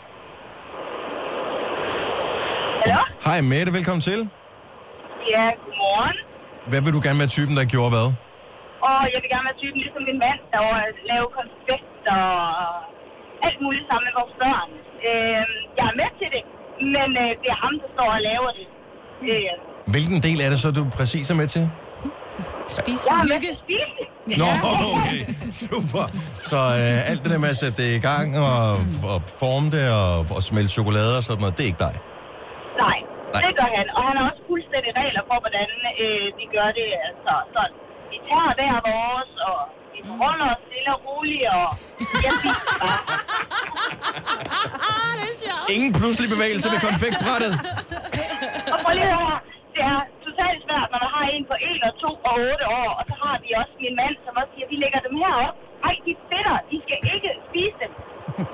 [2.83, 3.01] Hallo?
[3.27, 4.21] Hej Mette, velkommen til.
[5.35, 6.17] Ja, godmorgen.
[6.71, 8.09] Hvad vil du gerne være typen, der gjorde hvad?
[8.91, 10.79] Og jeg vil gerne være typen ligesom min mand, der var
[11.13, 12.27] lave konfekt og
[13.47, 14.69] alt muligt sammen med vores børn.
[15.09, 15.45] Øh,
[15.79, 16.45] jeg er med til det,
[16.95, 18.67] men øh, det er ham, der står og laver det.
[19.31, 19.53] Øh,
[19.95, 21.65] Hvilken del er det så, du præcis er med til?
[22.77, 23.53] Spis jeg er med hygge.
[23.65, 24.07] spise det.
[24.41, 24.49] Nå,
[24.97, 25.21] okay.
[25.63, 26.05] Super.
[26.51, 28.63] Så øh, alt det der med at sætte det i gang og,
[29.13, 31.95] og forme det og, og smelte chokolade og sådan noget, det er ikke dig.
[32.85, 32.99] Nej,
[33.35, 33.41] Nej.
[33.45, 33.87] det gør han.
[33.97, 35.69] Og han har også fuldstændig regler for, hvordan
[36.03, 36.89] øh, vi gør det.
[37.09, 37.61] Altså, så
[38.11, 39.59] vi tager hver vores, og
[39.95, 41.67] vi forholder os stille og roligt, og
[42.25, 43.01] jeg spiser bare.
[45.75, 47.53] Ingen pludselig bevægelse ved konfektbrættet.
[48.73, 49.39] Og prøv lige at høre,
[49.75, 49.99] det er
[50.35, 53.15] totalt svært, når man har en på 1 og 2 og 8 år, og så
[53.23, 55.55] har vi også min mand, som også siger, vi lægger dem herop.
[55.89, 57.93] Ej, de fedter, de skal ikke spise dem.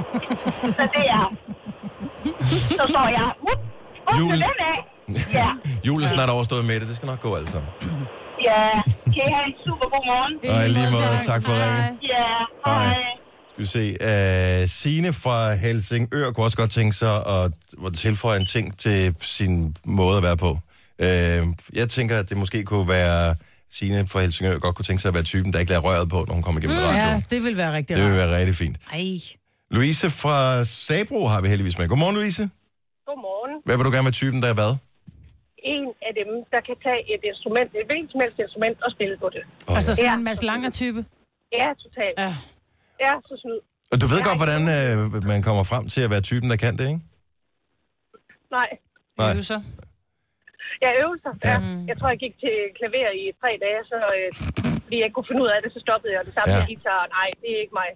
[0.78, 1.26] så det er...
[2.80, 3.28] Så står jeg,
[4.08, 4.32] skal Jul.
[4.46, 4.78] den af?
[5.38, 5.48] Ja,
[5.86, 6.88] Julen er snart overstået med det.
[6.88, 7.70] Det skal nok gå alt sammen.
[8.48, 8.62] ja,
[9.14, 10.34] kan I have en super god morgen?
[10.54, 11.98] Og i lige måde, tak for ringen.
[12.14, 12.28] Ja,
[12.66, 12.84] Hej.
[12.84, 12.94] hej.
[13.52, 13.84] Skal vi se.
[14.62, 17.52] Uh, Signe fra Helsingør kunne også godt tænke sig at,
[17.86, 20.58] at tilføje en ting til sin måde at være på.
[21.04, 21.06] Uh,
[21.80, 23.36] jeg tænker, at det måske kunne være
[23.70, 26.18] Signe fra Helsingør godt kunne tænke sig at være typen, der ikke lader røret på,
[26.28, 27.22] når hun kommer igennem mm, Ja, radioen.
[27.30, 28.28] det vil være rigtig Det vil rart.
[28.30, 28.76] være rigtig fint.
[28.92, 29.18] Ej.
[29.76, 31.88] Louise fra Sabro har vi heldigvis med.
[31.88, 32.42] Godmorgen, Louise.
[33.08, 33.52] Godmorgen.
[33.64, 34.72] Hvad vil du gerne være typen, der er hvad?
[35.74, 39.14] En af dem, der kan tage et instrument, et hvilket som helst instrument, og spille
[39.24, 39.42] på det.
[39.68, 40.14] Oh, Altså sådan Ja.
[40.20, 41.00] en masse langer type.
[41.58, 42.16] Ja, totalt.
[42.24, 42.32] Ja.
[43.04, 43.60] Ja, så snyd.
[43.92, 46.72] Og du ved godt, hvordan øh, man kommer frem til at være typen, der kan
[46.78, 47.00] det, ikke?
[48.58, 48.68] Nej.
[49.18, 49.30] Nej.
[49.32, 49.60] Øvelser.
[50.84, 51.32] Jeg øvelser.
[51.50, 51.56] Ja.
[51.90, 54.28] Jeg tror, jeg gik til klaver i tre dage, så øh,
[54.84, 56.20] fordi jeg ikke kunne finde ud af det, så stoppede jeg.
[56.22, 56.58] Og det samme Ja.
[56.60, 57.00] med guitar.
[57.18, 57.90] Nej, det er ikke mig.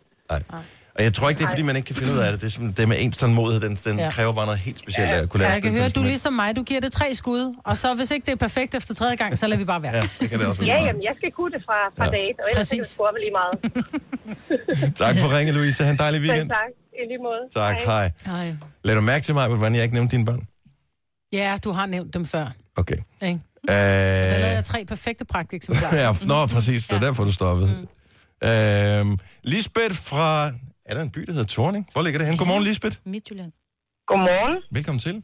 [0.99, 2.39] Og jeg tror ikke, det er, fordi man ikke kan finde ud af det.
[2.41, 4.11] Det er simpelthen det med ens tålmodighed, den, den Ja.
[4.17, 6.01] kræver bare noget helt specielt af at kunne Ja, lære jeg at kan høre, du
[6.01, 6.49] er ligesom mig.
[6.59, 9.39] Du giver det tre skud, og så hvis ikke det er perfekt efter tredje gang,
[9.39, 9.97] så lader vi bare være.
[9.97, 10.71] Ja, det kan det også være.
[10.77, 12.11] Ja, jamen, jeg skal kunne det fra, fra Ja.
[12.11, 12.17] ja.
[12.19, 12.93] date, og ellers kan Præcis.
[12.97, 13.55] score vel lige meget.
[15.03, 15.85] Tak for ringe, Louise.
[15.85, 16.51] Ha' en dejlig Selv weekend.
[16.51, 16.71] tak.
[17.01, 17.43] I lige måde.
[17.55, 18.11] Tak, hej.
[18.27, 18.55] Nej.
[18.85, 20.43] Lad du mærke til mig, hvordan jeg ikke nævnte dine børn?
[21.39, 22.47] Ja, du har nævnt dem før.
[22.83, 22.99] Okay.
[23.29, 23.41] Ikke?
[23.69, 25.91] Der lavede Øh, jeg tre perfekte pragteksemplar.
[26.05, 26.81] ja, nå, præcis.
[26.89, 27.69] Det er derfor, du stoppede.
[27.81, 28.49] Mm.
[28.49, 29.05] Øh,
[29.53, 30.27] Lisbeth fra...
[30.91, 31.85] Er der en by, der hedder Torning?
[31.95, 32.37] Hvor ligger det hen?
[32.41, 32.97] Godmorgen, Lisbeth.
[33.15, 33.53] Midtjylland.
[34.11, 34.57] Godmorgen.
[34.79, 35.17] Velkommen til.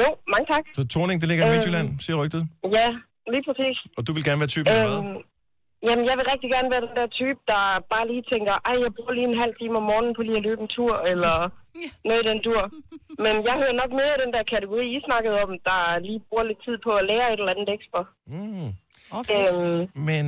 [0.00, 0.64] Jo, mange tak.
[0.78, 1.54] Så Torning, det ligger i Øhm.
[1.54, 2.42] Midtjylland, siger rygtet.
[2.78, 2.88] Ja,
[3.32, 3.76] lige præcis.
[3.98, 5.02] Og du vil gerne være typen, eller hvad?
[5.04, 5.18] Øhm,
[5.88, 8.90] jamen, jeg vil rigtig gerne være den der type, der bare lige tænker, ej, jeg
[8.96, 11.34] bruger lige en halv time om morgenen på lige at løbe en tur, eller
[12.08, 12.62] noget i den tur.
[13.24, 16.44] Men jeg hører nok mere i den der kategori, I snakkede om, der lige bruger
[16.50, 18.00] lidt tid på at lære et eller andet ekstra.
[18.34, 18.70] Mm.
[19.28, 19.56] Fedt.
[19.56, 20.24] Øhm, Men,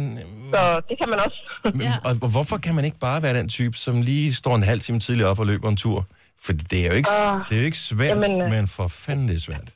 [0.53, 1.41] så det kan man også.
[1.79, 1.95] men Ja.
[2.07, 5.01] og, hvorfor kan man ikke bare være den type, som lige står en halv time
[5.01, 6.01] tidligere op og løber en tur?
[6.45, 8.51] For det er jo ikke, Ah, det er jo ikke svært, jamen, øh.
[8.55, 9.69] men for fanden det er svært.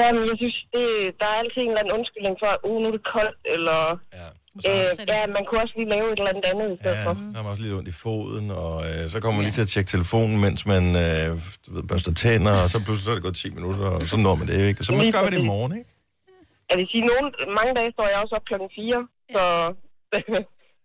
[0.00, 0.84] Jamen, jeg synes, det,
[1.20, 3.80] der er altid en eller anden undskyldning for, at uh, nu er det koldt, eller...
[4.18, 4.28] Ja.
[4.56, 7.14] Øh, ja, man kunne også lige lave et eller andet andet i stedet Ja, for.
[7.14, 9.64] så har man også lidt ondt i foden, og øh, så kommer man lige til
[9.66, 11.28] at tjekke telefonen, mens man øh,
[11.64, 14.16] du ved, børster tænder, og så pludselig så er det gået 10 minutter, og så
[14.26, 14.80] når man det ikke.
[14.84, 15.90] Så man skal gøre det i morgen, ikke?
[16.70, 17.26] Jeg vil sige, nogle,
[17.58, 19.42] mange dage står jeg også op klokken 4, så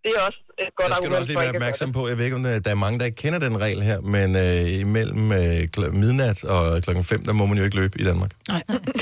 [0.05, 2.17] det er også et godt Der skal du argument også lige være opmærksom på, jeg
[2.17, 4.79] ved ikke, om der der er mange, der ikke kender den regel her, men øh,
[4.85, 8.31] imellem øh, kl- midnat og klokken 5, der må man jo ikke løbe i Danmark.
[8.49, 8.61] Nej,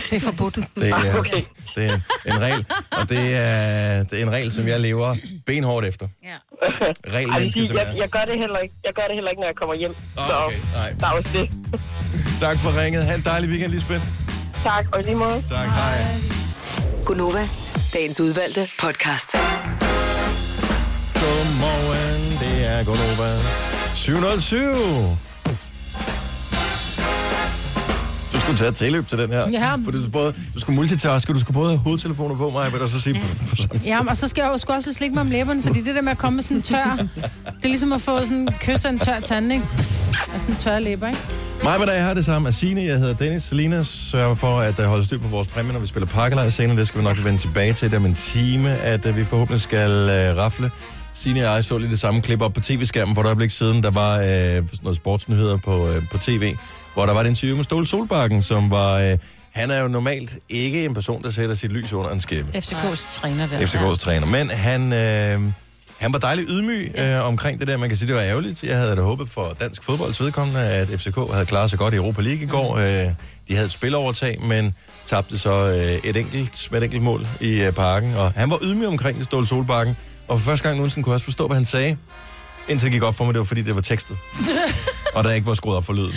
[0.09, 0.55] det er forbudt.
[0.75, 1.41] Det er, Ah, okay.
[1.75, 1.93] det er
[2.33, 6.07] en regel, og det er, det er en regel, som jeg lever benhårdt efter.
[6.23, 6.27] Ja.
[6.29, 6.97] det.
[7.05, 8.75] Ej, Regelmenneske, jeg, jeg gør det heller ikke.
[8.83, 9.91] Jeg gør det heller ikke, når jeg kommer hjem.
[9.91, 10.93] Åh, så okay, nej.
[10.99, 11.49] der er også det.
[12.39, 13.03] Tak for ringet.
[13.05, 14.05] Ha' en dejlig weekend, Lisbeth.
[14.63, 15.43] tak, og lige måde.
[15.49, 15.97] Tak, hej.
[17.05, 17.43] Gunova,
[17.93, 19.35] dagens udvalgte podcast.
[21.23, 23.37] Godmorgen, det er Gunova.
[23.95, 24.59] 707.
[28.33, 29.49] Du skulle tage et tilløb til den her.
[29.51, 29.75] Ja.
[29.83, 33.01] For du, både, du skulle multitaske, du skulle både have hovedtelefoner på mig, og så
[33.01, 33.13] sige...
[33.13, 33.79] tid.
[33.85, 36.11] Ja, og så skal jeg jo også slikke mig om læberne, fordi det der med
[36.11, 36.97] at komme med sådan en tør,
[37.45, 39.65] det er ligesom at få sådan en kys af en tør tand, ikke?
[40.33, 41.19] Og sådan en tør læber, ikke?
[41.63, 42.51] Mig og jeg har det samme.
[42.51, 43.43] Signe, jeg hedder Dennis.
[43.43, 46.77] Selina sørger for at uh, holde styr på vores præmie, når vi spiller pakkelej senere.
[46.77, 49.61] Det skal vi nok vende tilbage til det om en time, at uh, vi forhåbentlig
[49.61, 50.71] skal uh, rafle.
[51.13, 53.83] Signe og jeg så lige det samme klip op på tv-skærmen for et øjeblik siden.
[53.83, 56.55] Der var uh, noget sportsnyheder på, uh, på tv,
[56.93, 59.19] hvor der var et interview med Ståle Solbakken, som var uh,
[59.51, 62.57] Han er jo normalt ikke en person, der sætter sit lys under en skæppe.
[62.57, 63.59] FCK's træner der.
[63.59, 64.27] FCK's træner.
[64.27, 65.41] Men han, øh,
[65.97, 67.77] han var dejligt ydmyg øh, omkring det der.
[67.77, 68.63] Man kan sige, det var ærgerligt.
[68.63, 71.97] Jeg havde da håbet for dansk fodbolds vedkommende, at FCK havde klaret sig godt i
[71.97, 72.77] Europa League i går.
[72.77, 72.85] Øh,
[73.47, 74.73] de havde et spilovertag, men
[75.05, 78.15] tabte så øh, et enkelt, med et enkelt mål i øh, parken.
[78.15, 79.95] Og han var ydmyg omkring det, Ståle Solbakken.
[80.27, 81.97] Og for første gang nogensinde kunne jeg også forstå, hvad han sagde.
[82.69, 84.17] Indtil det gik op for mig, det var fordi, det var tekstet.
[85.15, 86.15] og der ikke var skruet op for lyden.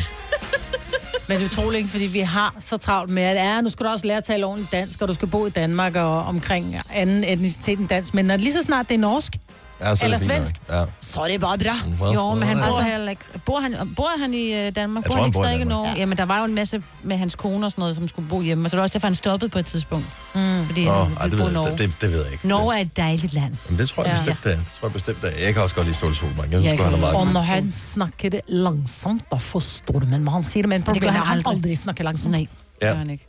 [1.28, 3.86] Men det er utroligt ikke, fordi vi har så travlt med, at ja, nu skal
[3.86, 6.76] du også lære at tale ordentligt dansk, og du skal bo i Danmark og omkring
[6.94, 8.14] anden etnicitet end dansk.
[8.14, 9.32] Men når lige så snart det er norsk,
[9.80, 10.54] Ja, så er Eller svensk.
[10.70, 10.84] Ja.
[11.00, 11.74] så er det bare bra.
[12.00, 13.22] Well, Jo, men han så- bor heller ikke.
[13.46, 15.04] Bor han, bor han i øh, Danmark?
[15.04, 15.64] Jeg Bor tror, han han ikke stadig i.
[15.64, 15.92] Norge?
[15.96, 18.40] Jamen, der var jo en masse med hans kone og sådan noget, som skulle bo
[18.42, 18.66] hjemme.
[18.66, 20.06] Og så er det også derfor, han stoppede på et tidspunkt.
[20.34, 20.66] Mm.
[20.66, 21.70] Fordi Åh, han ej, det, ved Norge.
[21.70, 22.48] det, det, det ved jeg ikke.
[22.48, 23.54] Norge er et dejligt land.
[23.68, 24.18] Men det tror jeg Ja.
[24.18, 24.56] bestemt, det er.
[24.56, 25.44] Det tror jeg bestemt, det er.
[25.44, 26.52] Jeg kan også godt lide Ståle Solbakken.
[26.52, 29.98] Jeg synes, Jeg godt, han er meget Og når han snakker det langsomt, da forstår
[29.98, 31.78] du, men hvad han siger det, men problemet er, han at han aldrig.
[31.78, 32.30] snakker langsomt.
[32.32, 32.46] Nej,
[32.82, 32.86] Ja.
[32.86, 32.92] ja.
[32.92, 33.26] gør han ikke.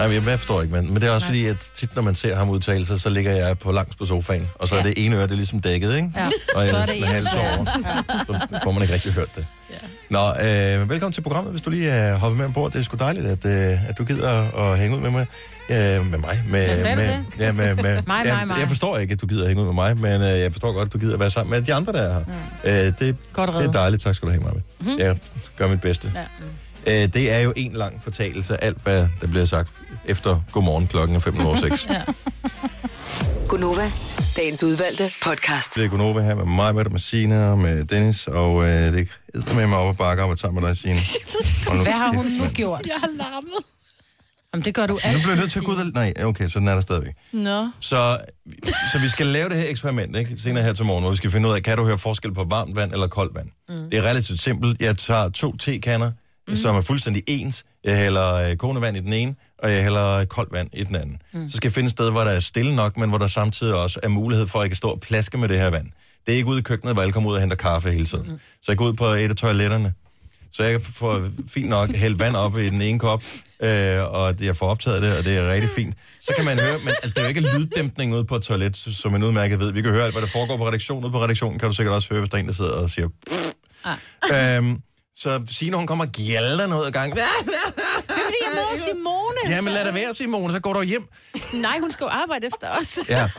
[0.00, 2.14] Nej, men jeg, forstår ikke, men, men det er også fordi, at tit når man
[2.14, 4.84] ser ham udtale sig, så ligger jeg på langs på sofaen, og så er Ja.
[4.84, 6.12] det ene øre, det er ligesom dækket, ikke?
[6.16, 6.28] Ja.
[6.54, 7.64] Og jeg Så er er det en halvt over,
[8.26, 9.46] så får man ikke rigtig hørt det.
[10.10, 12.72] Nå, øh, velkommen til programmet, hvis du lige er hoppet med ombord.
[12.72, 15.26] Det er sgu dejligt, at, øh, at du gider at hænge ud med mig.
[15.70, 15.76] Øh,
[16.10, 16.42] med mig.
[16.48, 17.24] Med, sagde med, det?
[17.38, 18.56] Ja, med, med, Mig, mig, ja, mig.
[18.60, 20.72] Jeg forstår ikke, at du gider at hænge ud med mig, men øh, jeg forstår
[20.72, 22.24] godt, at du gider at være sammen med de andre, der er her.
[22.26, 22.70] Mm.
[22.70, 24.02] Øh, det, Godt det er dejligt.
[24.02, 24.52] Tak skal du have, mig.
[24.80, 24.98] Mhm.
[24.98, 25.16] Jeg
[25.56, 26.12] gør mit bedste.
[26.14, 26.20] Ja.
[26.86, 29.72] Øh, det er jo en lang fortalelse af alt, hvad der bliver sagt
[30.04, 31.86] efter godmorgen klokken er 5 over 6.
[31.90, 32.02] Ja.
[33.48, 33.90] Gunova,
[34.36, 35.74] dagens udvalgte podcast.
[35.74, 39.54] Det er Gunova her med mig, med, Signe og med Dennis, og øh, det er
[39.54, 41.00] med mig op og bakke op og sammen med dig, Signe.
[41.76, 42.86] Nu Hvad har hun nu gjort?
[42.86, 43.64] Jeg har larmet.
[44.54, 45.20] Jamen, det gør du Nu altid.
[45.20, 45.86] bliver jeg nødt til at gå ud og...
[45.94, 47.14] Nej, okay, så den er der stadigvæk.
[47.32, 47.70] Nå.
[47.80, 48.18] Så,
[48.92, 50.36] så vi skal lave det her eksperiment, ikke?
[50.42, 52.44] Senere her til morgen, hvor vi skal finde ud af, kan du høre forskel på
[52.48, 53.48] varmt vand eller koldt vand?
[53.68, 53.90] Mm.
[53.90, 54.80] Det er relativt simpelt.
[54.82, 56.10] Jeg tager to tekander,
[56.48, 56.56] mm.
[56.56, 57.64] som er fuldstændig ens.
[57.84, 60.96] Jeg hælder øh, kogende vand i den ene, og jeg hælder koldt vand i den
[60.96, 61.22] anden.
[61.32, 61.48] Mm.
[61.48, 63.74] Så skal jeg finde et sted, hvor der er stille nok, men hvor der samtidig
[63.74, 65.86] også er mulighed for, at jeg kan stå og plaske med det her vand.
[66.26, 68.30] Det er ikke ude i køkkenet, hvor alle kommer ud og henter kaffe hele tiden.
[68.30, 68.38] Mm.
[68.62, 69.94] Så jeg går ud på et af toiletterne,
[70.52, 73.22] så jeg får fint nok hældt vand op i den ene kop,
[73.62, 75.94] øh, og jeg får optaget det, og det er rigtig fint.
[76.20, 78.76] Så kan man høre, men altså, der er jo ikke lyddæmpning ude på et toilet,
[78.76, 79.72] som man udmærket ved.
[79.72, 81.04] Vi kan høre alt, hvad der foregår på redaktionen.
[81.04, 82.90] Ude på redaktionen kan du sikkert også høre, hvis der er en, der sidder og
[82.90, 83.08] siger...
[83.84, 84.56] Ah.
[84.56, 84.82] Øhm,
[85.20, 87.12] så Signe, hun kommer og gjalder noget ad gang.
[87.12, 87.26] Det er
[88.08, 89.54] fordi, jeg møder Simone.
[89.54, 91.06] Ja, men lad det være, Simone, så går du hjem.
[91.54, 92.98] Nej, hun skal jo arbejde efter os.
[93.08, 93.30] Ja.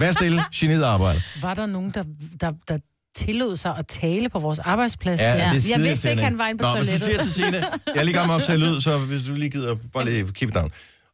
[0.00, 1.22] Vær stille, geniet arbejde.
[1.42, 2.04] Var der nogen, der,
[2.40, 2.78] der, der
[3.14, 5.20] tillod sig at tale på vores arbejdsplads?
[5.20, 7.04] Ja, er Jeg vidste ikke, han var inde på Nå, men så toilettet.
[7.04, 9.34] siger jeg til Signe, jeg er lige gang med at optage lyd, så hvis du
[9.34, 10.70] lige gider, bare lige keep it down.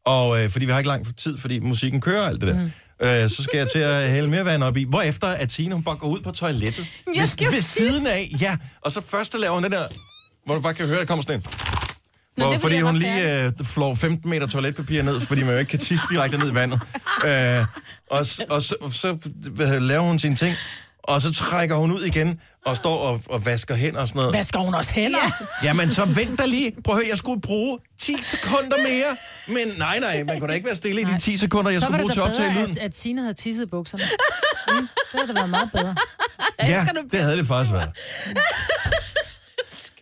[0.06, 2.60] Og øh, fordi vi har ikke lang tid, fordi musikken kører alt det der.
[2.62, 2.72] Mm.
[3.02, 4.84] Øh, så skal jeg til at hælde mere vand op i.
[4.84, 6.86] Hvorefter at Signe, hun bare går ud på toilettet.
[7.14, 7.70] Jeg ved, skal ved tisse.
[7.70, 8.56] siden af, ja.
[8.80, 9.86] Og så først laver hun det der,
[10.44, 11.44] hvor du bare kan høre, der kommer sådan en.
[12.36, 15.42] Nå, Hvor, det er, fordi fordi hun lige øh, flår 15 meter toiletpapir ned, fordi
[15.42, 16.80] man jo ikke kan tisse direkte ned i vandet.
[17.26, 17.64] Øh,
[18.10, 20.54] og og så, så hvad, laver hun sine ting,
[21.02, 24.34] og så trækker hun ud igen, og står og, og vasker hænder og sådan noget.
[24.34, 25.18] Hvad skal hun også hænder?
[25.62, 25.68] Ja.
[25.68, 26.72] Jamen, så vent da lige.
[26.84, 29.16] Prøv at høre, jeg skulle bruge 10 sekunder mere.
[29.46, 31.84] Men nej, nej, man kunne da ikke være stille i de 10 sekunder, jeg Så
[31.86, 32.78] skulle var bruge det til at optage bedre, lyden.
[32.78, 34.04] at, at Signe havde tisset i bukserne.
[34.68, 35.96] Mm, det havde da været meget bedre.
[36.62, 37.90] Ja, det havde det faktisk været.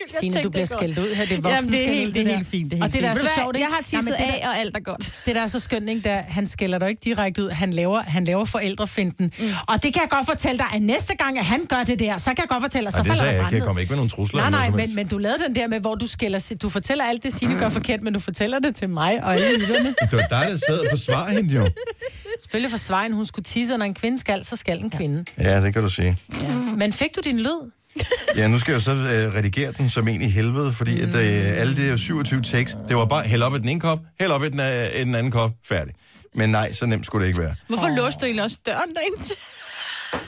[0.07, 1.25] Signe, du bliver skældt ud her.
[1.25, 2.71] Det er voksen Jamen, det er helt, det er helt fint.
[2.71, 3.29] Det er Og helt det der er fint.
[3.29, 3.65] så sjovt, ikke?
[3.67, 5.13] Jeg har Jamen, tisset det der- af, og alt er godt.
[5.25, 6.01] Det der er så skønt, ikke?
[6.09, 7.49] Der, han skælder dig ikke direkte ud.
[7.49, 9.31] Han laver, han laver forældrefinden.
[9.39, 9.45] Mm.
[9.67, 12.17] Og det kan jeg godt fortælle dig, at næste gang, at han gør det der,
[12.17, 13.43] så kan jeg godt fortælle dig, så Og det falder jeg ikke.
[13.45, 14.41] Jeg brand kom ikke med nogen trusler.
[14.41, 17.23] Nej, nej, men, men du lavede den der med, hvor du skælder, du fortæller alt
[17.23, 19.95] det, Signe gør forkert, men du fortæller det til mig og alle lytterne.
[20.01, 21.67] Det var dig, der sad og forsvarede hende jo.
[22.41, 25.25] Selvfølgelig for Svejen, hun skulle tisse, og når en kvinde skal, så skal en kvinde.
[25.39, 26.17] Ja, det kan du sige.
[26.41, 26.47] Ja.
[26.77, 27.71] Men fik du din lyd?
[28.37, 31.15] Ja, nu skal jeg jo så øh, redigere den som en i helvede, fordi at,
[31.15, 34.33] øh, alle de 27 takes, det var bare hælde op i den ene kop, hælde
[34.35, 35.93] op i den, øh, i den anden kop, færdig.
[36.35, 37.55] Men nej, så nemt skulle det ikke være.
[37.67, 37.95] Hvorfor oh.
[37.97, 39.31] låste du egentlig også døren derind?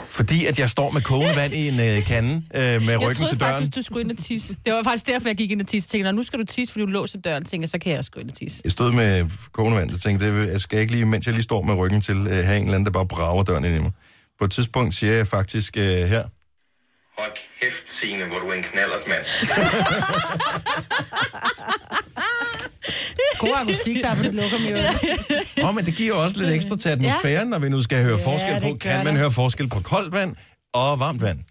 [0.07, 3.15] Fordi at jeg står med kogende vand i en øh, kande øh, med Jeg ryggen
[3.15, 3.53] troede til døren.
[3.53, 4.55] faktisk, du skulle ind og tisse.
[4.65, 5.89] Det var faktisk derfor, jeg gik ind og tisse.
[5.89, 7.45] Tænkte, "Nå, nu skal du tisse, fordi du låser døren.
[7.45, 8.61] Tænkte, jeg, så kan jeg også gå ind og tisse.
[8.63, 11.43] Jeg stod med kogende vand, og tænkte, det, jeg skal ikke lige, mens jeg lige
[11.43, 13.79] står med ryggen til, øh, have en eller anden, der bare brager døren ind i
[13.79, 13.91] mig.
[14.39, 16.23] På et tidspunkt siger jeg faktisk øh, her.
[17.17, 19.25] Hold kæft, Signe, hvor du er en knallert, mand.
[23.39, 24.89] God akustik, der er på dit lukker med
[25.67, 28.17] Åh, men det giver jo også lidt ekstra til atmosfæren, når vi nu skal høre
[28.17, 29.17] Ja, forskel på, kan man det.
[29.17, 30.35] høre forskel på koldt vand
[30.73, 31.39] og varmt vand.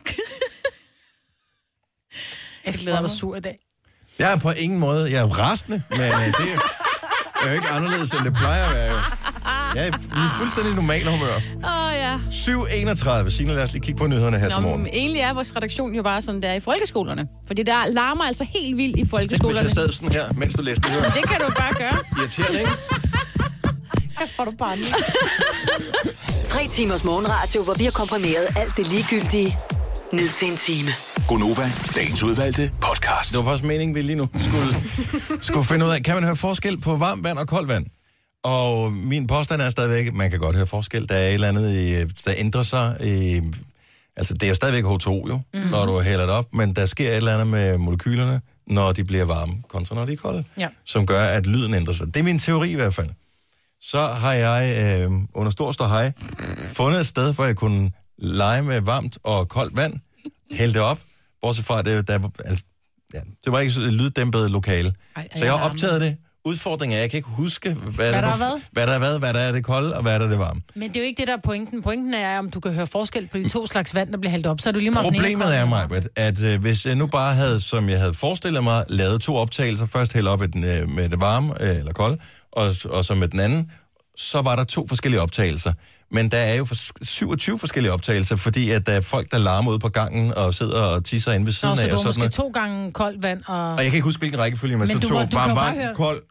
[2.66, 3.58] Jeg glæder mig sur i dag.
[4.18, 6.60] Jeg er på ingen måde, jeg er rasende, men øh, det
[7.42, 8.90] er jo ikke anderledes, end det plejer at være.
[8.92, 8.96] Jo.
[9.74, 9.92] Jeg er
[10.26, 11.36] i fuldstændig normal humør.
[11.56, 12.16] Åh, ja.
[13.24, 13.30] 7.31.
[13.30, 14.82] Signe, lad os lige kigge på nyhederne her til Nå, morgen.
[14.82, 17.26] men egentlig er vores redaktion jo bare sådan der i folkeskolerne.
[17.46, 19.60] Fordi der larmer altså helt vildt i Hvis folkeskolerne.
[19.60, 21.10] jeg sad sådan her, mens du læste nyheder.
[21.10, 21.98] Det kan du bare gøre.
[22.18, 22.72] Irriterende, ikke?
[24.18, 24.76] Her får du bare.
[26.44, 29.58] Tre timers morgenradio, hvor vi har komprimeret alt det ligegyldige
[30.12, 30.88] ned til en time.
[31.28, 33.30] Gonova, dagens udvalgte podcast.
[33.30, 34.74] Det var faktisk meningen, vi lige nu skulle,
[35.42, 37.86] skulle finde ud af, kan man høre forskel på varmt vand og koldt vand?
[38.44, 41.08] Og min påstand er stadigvæk, man kan godt høre forskel.
[41.08, 42.96] Der er et eller andet, i, der ændrer sig.
[43.04, 43.40] I,
[44.16, 45.60] altså, det er jo stadigvæk H2 jo, mm.
[45.60, 49.04] når du hælder det op, men der sker et eller andet med molekylerne, når de
[49.04, 50.68] bliver varme, kontra når de er kolde, Ja.
[50.84, 52.06] som gør, at lyden ændrer sig.
[52.06, 53.08] Det er min teori i hvert fald.
[53.80, 56.12] Så har jeg øh, under stor ståhej
[56.72, 59.94] fundet et sted, hvor jeg kunne lege med varmt og koldt vand,
[60.52, 60.98] hælde det op,
[61.42, 62.64] bortset fra, at det, der, altså,
[63.14, 64.94] ja, det var ikke så et lyddæmpet lokale.
[65.16, 66.16] Ej, Så jeg har optaget det.
[66.44, 68.62] Udfordringen er, at jeg kan ikke huske, hvad, der der, har været.
[68.72, 70.60] hvad der er hvad, hvad der er det kolde, og hvad der er det varme.
[70.74, 71.82] Men det er jo ikke det, der er pointen.
[71.82, 74.46] Pointen er, om du kan høre forskel på de to slags vand, der bliver hældt
[74.46, 74.60] op.
[74.60, 77.60] Så er du lige meget Problemet er, mig, at øh, hvis jeg nu bare havde,
[77.60, 81.08] som jeg havde forestillet mig, lavet to optagelser, først hælde op med, den, øh, med
[81.08, 82.18] det varme, øh, eller kolde,
[82.52, 83.70] og, og så med den anden,
[84.16, 85.72] så var der to forskellige optagelser.
[86.10, 89.70] Men der er jo for 27 forskellige optagelser, fordi at der er folk, der larmer
[89.70, 91.88] ude på gangen og sidder og tisser inde ved siden Nå, så af.
[91.88, 92.32] du har sådan måske noget.
[92.32, 93.70] to gange koldt vand og...
[93.72, 95.56] og jeg kan ikke huske, hvilken rækkefølge, men, Men så du to må- du varm,
[95.56, 96.22] varm, høre- kold,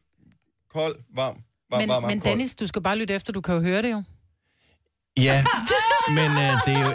[0.73, 1.35] kold, varm,
[1.71, 2.29] varm, Men, varm, varm, men kold.
[2.31, 4.03] Dennis, du skal bare lytte efter, du kan jo høre det jo.
[5.17, 5.45] Ja,
[6.09, 6.93] men øh, det, er jo,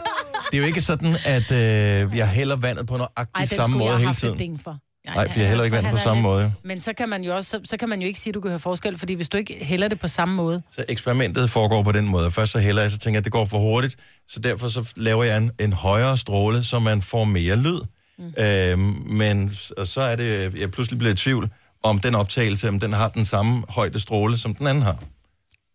[0.51, 3.63] det er jo ikke sådan, at øh, jeg hælder vandet på nøjagtig Ej, den samme
[3.63, 4.39] skulle måde jeg have hele haft et tiden.
[4.39, 4.79] ding for.
[5.05, 6.53] Nej, for jeg hælder ikke vandet på samme måde.
[6.65, 8.41] Men så kan man jo også, så, så kan man jo ikke sige, at du
[8.41, 11.83] kan høre forskel, fordi hvis du ikke hælder det på samme måde, Så eksperimentet foregår
[11.83, 12.31] på den måde.
[12.31, 13.97] Først så hælder jeg, så tænker jeg, at det går for hurtigt.
[14.29, 17.81] Så derfor så laver jeg en, en højere stråle, så man får mere lyd.
[18.19, 18.35] Mm.
[18.39, 21.51] Øhm, men og så er det, jeg pludselig bliver i tvivl,
[21.83, 25.03] om den optagelse, om den har den samme højde stråle, som den anden har.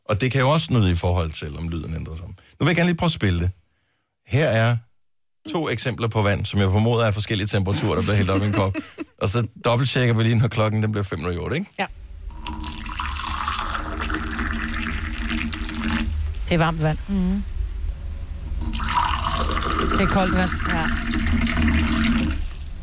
[0.10, 2.26] Og det kan jo også noget i forhold til, om lyden ændrer sig.
[2.28, 3.50] Nu vil jeg gerne lige prøve at spille det.
[4.28, 4.78] Her er
[5.52, 8.46] to eksempler på vand, som jeg formoder er forskellige temperaturer, der bliver hældt op i
[8.46, 8.76] en kop.
[9.22, 11.68] Og så dobbelttjekker vi lige, når klokken den bliver 5 minutter, ikke?
[11.80, 11.86] Ja.
[16.50, 16.98] Det er varmt vand.
[17.08, 17.44] Mm.
[19.98, 20.50] Det er koldt vand.
[20.70, 20.84] Ja.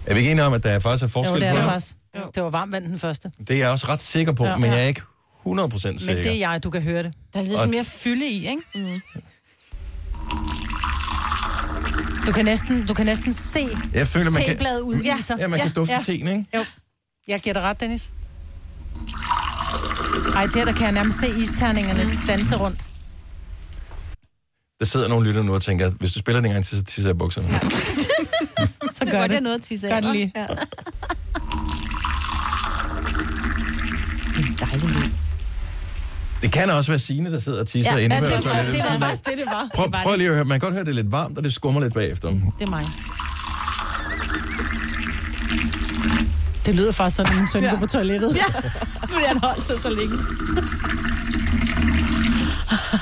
[0.07, 1.63] Er vi ikke enige om, at der faktisk er Jo, forskel det er på der
[1.63, 1.71] det?
[1.73, 1.97] faktisk.
[2.35, 3.31] Det var varmt vand den første.
[3.49, 6.07] Det er jeg også ret sikker på, ja, men jeg er ikke 100% sikker.
[6.07, 7.13] Men det er jeg, du kan høre det.
[7.33, 8.63] Der er lidt Og- mere fylde i, ikke?
[8.75, 9.01] Mm.
[12.27, 15.37] Du kan næsten, du kan næsten se Jeg føler, man kan, tebladet udviser.
[15.39, 16.03] ja, man kan dufte ja.
[16.03, 16.45] teen, ikke?
[16.57, 16.65] Jo,
[17.29, 18.13] jeg giver dig ret, Dennis.
[20.35, 22.81] Ej, der, der kan jeg nærmest se isterningerne danse rundt.
[24.81, 26.79] Der sidder nogle lytter nu og tænker, at hvis du spiller den en gang til,
[26.79, 27.49] så tisser jeg i bukserne.
[27.53, 27.59] Ja.
[28.95, 29.43] Så Det gør var det det.
[29.43, 30.33] noget at tisse Gør det lige.
[30.37, 30.47] Ja.
[34.39, 35.11] En dejlig lyd.
[36.43, 38.35] Det kan også være Signe, der sidder og tisser ja, Ja, inde ja, på det
[38.35, 38.73] var- toilettet.
[38.75, 39.69] Det var faktisk det, det var.
[39.75, 40.19] Prøv, det var prøv det.
[40.19, 41.95] lige at høre, man kan godt høre, det er lidt varmt, og det skummer lidt
[41.95, 42.29] bagefter.
[42.31, 42.85] Det er mig.
[46.67, 48.37] Det lyder faktisk sådan, at min søn går på toilettet.
[48.37, 48.45] Ja.
[49.13, 50.17] Fordi han holdt sig så længe.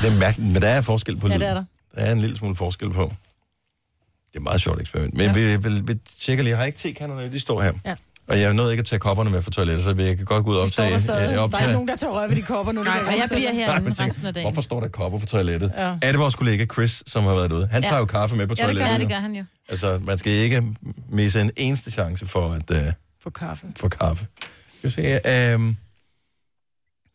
[0.03, 1.41] Det er mærkeligt, men der er forskel på Ja, lyden.
[1.41, 1.65] det er der.
[1.95, 3.03] Der er en lille smule forskel på.
[3.03, 5.15] Det er et meget sjovt eksperiment.
[5.17, 5.33] Men ja.
[5.33, 6.51] vi, vi, vi tjekker lige.
[6.51, 7.73] Jeg har ikke tekanderne, de står her.
[7.85, 7.95] Ja.
[8.31, 10.51] Og jeg nåede ikke at tage kopperne med fra toilettet, så jeg kan godt gå
[10.51, 11.07] ud og Står optage.
[11.09, 11.63] der øh, Der er optage.
[11.63, 12.83] ikke nogen, der tager røv ved de kopper nu.
[12.83, 14.45] Nej, og jeg bliver Nej, herinde tænk, resten af dagen.
[14.47, 15.73] Hvorfor står der kopper på toilettet?
[15.77, 15.83] Ja.
[16.03, 17.69] Er det vores kollega Chris, som har været ude?
[17.73, 17.89] Han Ja.
[17.89, 18.87] tager jo kaffe med på Ja, det toilettet.
[18.89, 19.45] gør, ja, det gør han jo.
[19.69, 20.63] Altså, man skal ikke
[21.09, 22.77] misse en eneste chance for at uh,
[23.23, 23.67] For kaffe.
[23.77, 24.27] få kaffe.
[24.83, 25.77] Vi se, øhm, Det er en,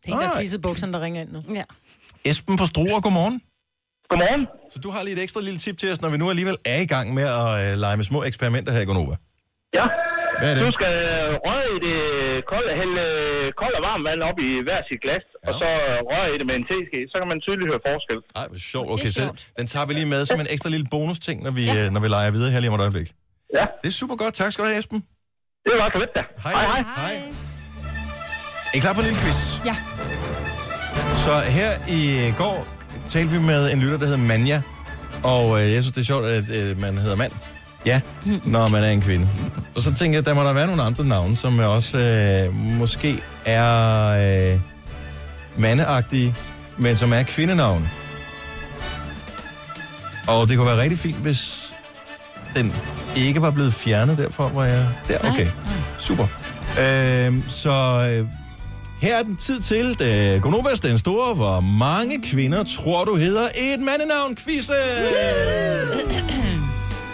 [0.06, 0.32] der Nej.
[0.40, 1.44] tissede bukserne, der ringer ind nu.
[1.54, 1.64] Ja.
[2.26, 3.42] Esben fra Struer, godmorgen.
[4.10, 4.48] Godmorgen.
[4.74, 6.82] Så du har lige et ekstra lille tip til os, når vi nu alligevel er
[6.82, 9.16] i gang med at uh, lege med små eksperimenter her i Gonova.
[9.74, 9.86] Ja.
[10.40, 10.74] Hvad er Du det?
[10.80, 10.96] skal
[11.46, 11.98] røre i det
[12.52, 13.04] kolde, hælde
[13.62, 15.38] kold og varmt vand op i hver sit glas, Ja.
[15.48, 15.68] og så
[16.10, 16.98] røre i det med en teske.
[17.12, 18.18] Så kan man tydeligt høre forskel.
[18.40, 18.86] Ej, hvor sjovt.
[18.88, 19.40] Det er Okay, så sjovt.
[19.60, 21.90] den tager vi lige med som en ekstra lille bonus-ting, når vi, Ja.
[21.96, 23.08] når vi leger videre her lige om et øjeblik.
[23.60, 24.34] Ja, Det er super godt.
[24.42, 25.00] Tak skal du have, Esben.
[25.66, 26.24] det var lidt da.
[26.46, 26.54] Hej.
[26.54, 26.66] hej.
[26.74, 26.82] hej.
[27.04, 27.16] hej.
[28.72, 29.40] Er I klar på en lille quiz?
[29.70, 29.76] Ja.
[31.26, 32.02] Så her i
[32.42, 32.58] går
[33.14, 34.60] talte vi med en lytter, der hedder Manja.
[35.34, 37.32] Og øh, jeg synes, det er sjovt, at øh, man hedder mand.
[37.86, 38.02] Ja,
[38.46, 39.28] når man er en kvinde.
[39.76, 43.20] Og så tænker jeg, der må der være nogle andre navne, som også øh, måske
[43.46, 44.08] er
[44.54, 44.60] øh,
[45.58, 46.36] mandeagtige,
[46.78, 47.90] men som er kvindenavne.
[50.28, 51.74] Og det kunne være rigtig fint, hvis
[52.56, 52.74] den
[53.16, 54.88] ikke var blevet fjernet derfra, hvor jeg...
[55.08, 55.48] Der, okay.
[56.00, 56.28] Super.
[56.80, 58.28] Øh, så øh,
[59.02, 63.48] her er den tid til det Gonovas den store, hvor mange kvinder tror du hedder
[63.56, 64.74] et mandenavn quizze.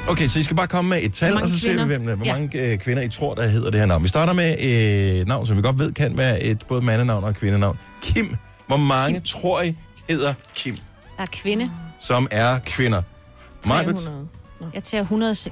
[0.10, 2.16] Okay, så I skal bare komme med et tal, og så ser vi, hvem, der-
[2.16, 2.34] hvor Ja.
[2.34, 4.04] mange øh, kvinder I tror, der hedder det her navn.
[4.04, 7.36] Vi starter med et navn, som vi godt ved kan være et både mandenavn og
[7.36, 7.78] kvindenavn.
[8.02, 8.36] Kim.
[8.68, 9.24] Hvor mange Kim.
[9.24, 9.76] tror I
[10.10, 10.76] hedder Kim,
[11.18, 11.72] Der er kvinde.
[12.00, 13.02] som er kvinder?
[13.68, 13.96] Majbet?
[13.96, 14.28] 300.
[14.74, 15.34] Jeg tager 100...
[15.34, 15.52] Det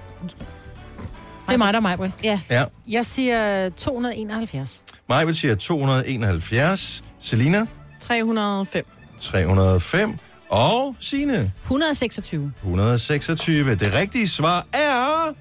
[1.53, 2.13] er mig, der er mig, Britt.
[2.23, 2.39] Ja.
[2.49, 2.63] Ja.
[2.87, 4.83] Jeg siger 271.
[5.09, 7.03] Majbet siger 271.
[7.19, 7.65] Selina?
[7.99, 8.85] 305.
[9.21, 10.15] 305.
[10.49, 11.51] Og Signe?
[11.63, 12.51] 126.
[12.63, 13.75] 126.
[13.75, 15.33] Det rigtige svar er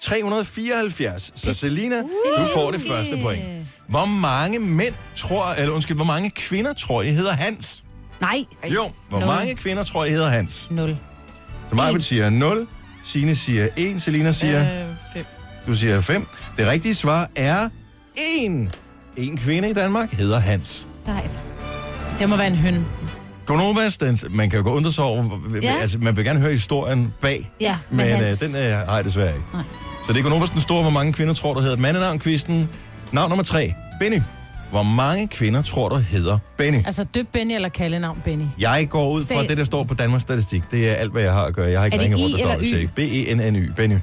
[0.00, 1.32] 374.
[1.36, 1.96] Så Selina,
[2.38, 3.42] du får det første point.
[3.88, 7.84] Hvor mange mænd tror, eller undskyld, hvor mange kvinder tror I hedder Hans?
[8.20, 8.44] Nej.
[8.74, 9.26] Jo, hvor Nul.
[9.26, 10.68] mange kvinder tror I hedder Hans?
[10.70, 10.96] 0.
[11.68, 12.66] Så Majbet siger 0,
[13.04, 15.24] Signe siger 1, Selina siger, Øh, 5.
[15.66, 16.26] du siger 5.
[16.56, 17.68] Det rigtige svar er
[18.38, 18.78] 1.
[19.16, 20.86] En kvinde i Danmark hedder Hans.
[21.04, 21.42] Sejt.
[22.18, 22.84] Det må være en høn.
[23.50, 25.24] Gonovas, den, man kan jo gå undre sig over,
[25.62, 25.74] Ja.
[25.80, 29.28] altså man vil gerne høre historien bag, Ja, men øh, den øh, har jeg desværre
[29.28, 29.46] ikke.
[29.52, 29.62] Nej.
[30.06, 32.68] Så det er Gonovas den store, hvor mange kvinder tror, der hedder mandenavn-kvisten.
[33.12, 34.20] Navn nummer 3, Benny.
[34.70, 36.76] Hvor mange kvinder tror du hedder Benny?
[36.86, 38.44] Altså døb Benny eller kaldenavn Benny.
[38.58, 40.62] Jeg går ud fra det, der står på Danmarks Statistik.
[40.70, 41.70] Det er alt, hvad jeg har at gøre.
[41.70, 42.90] Jeg har ikke ringet rundt og dobbelttjekket.
[42.94, 43.70] B-E-N-N-Y.
[43.76, 43.96] Benny.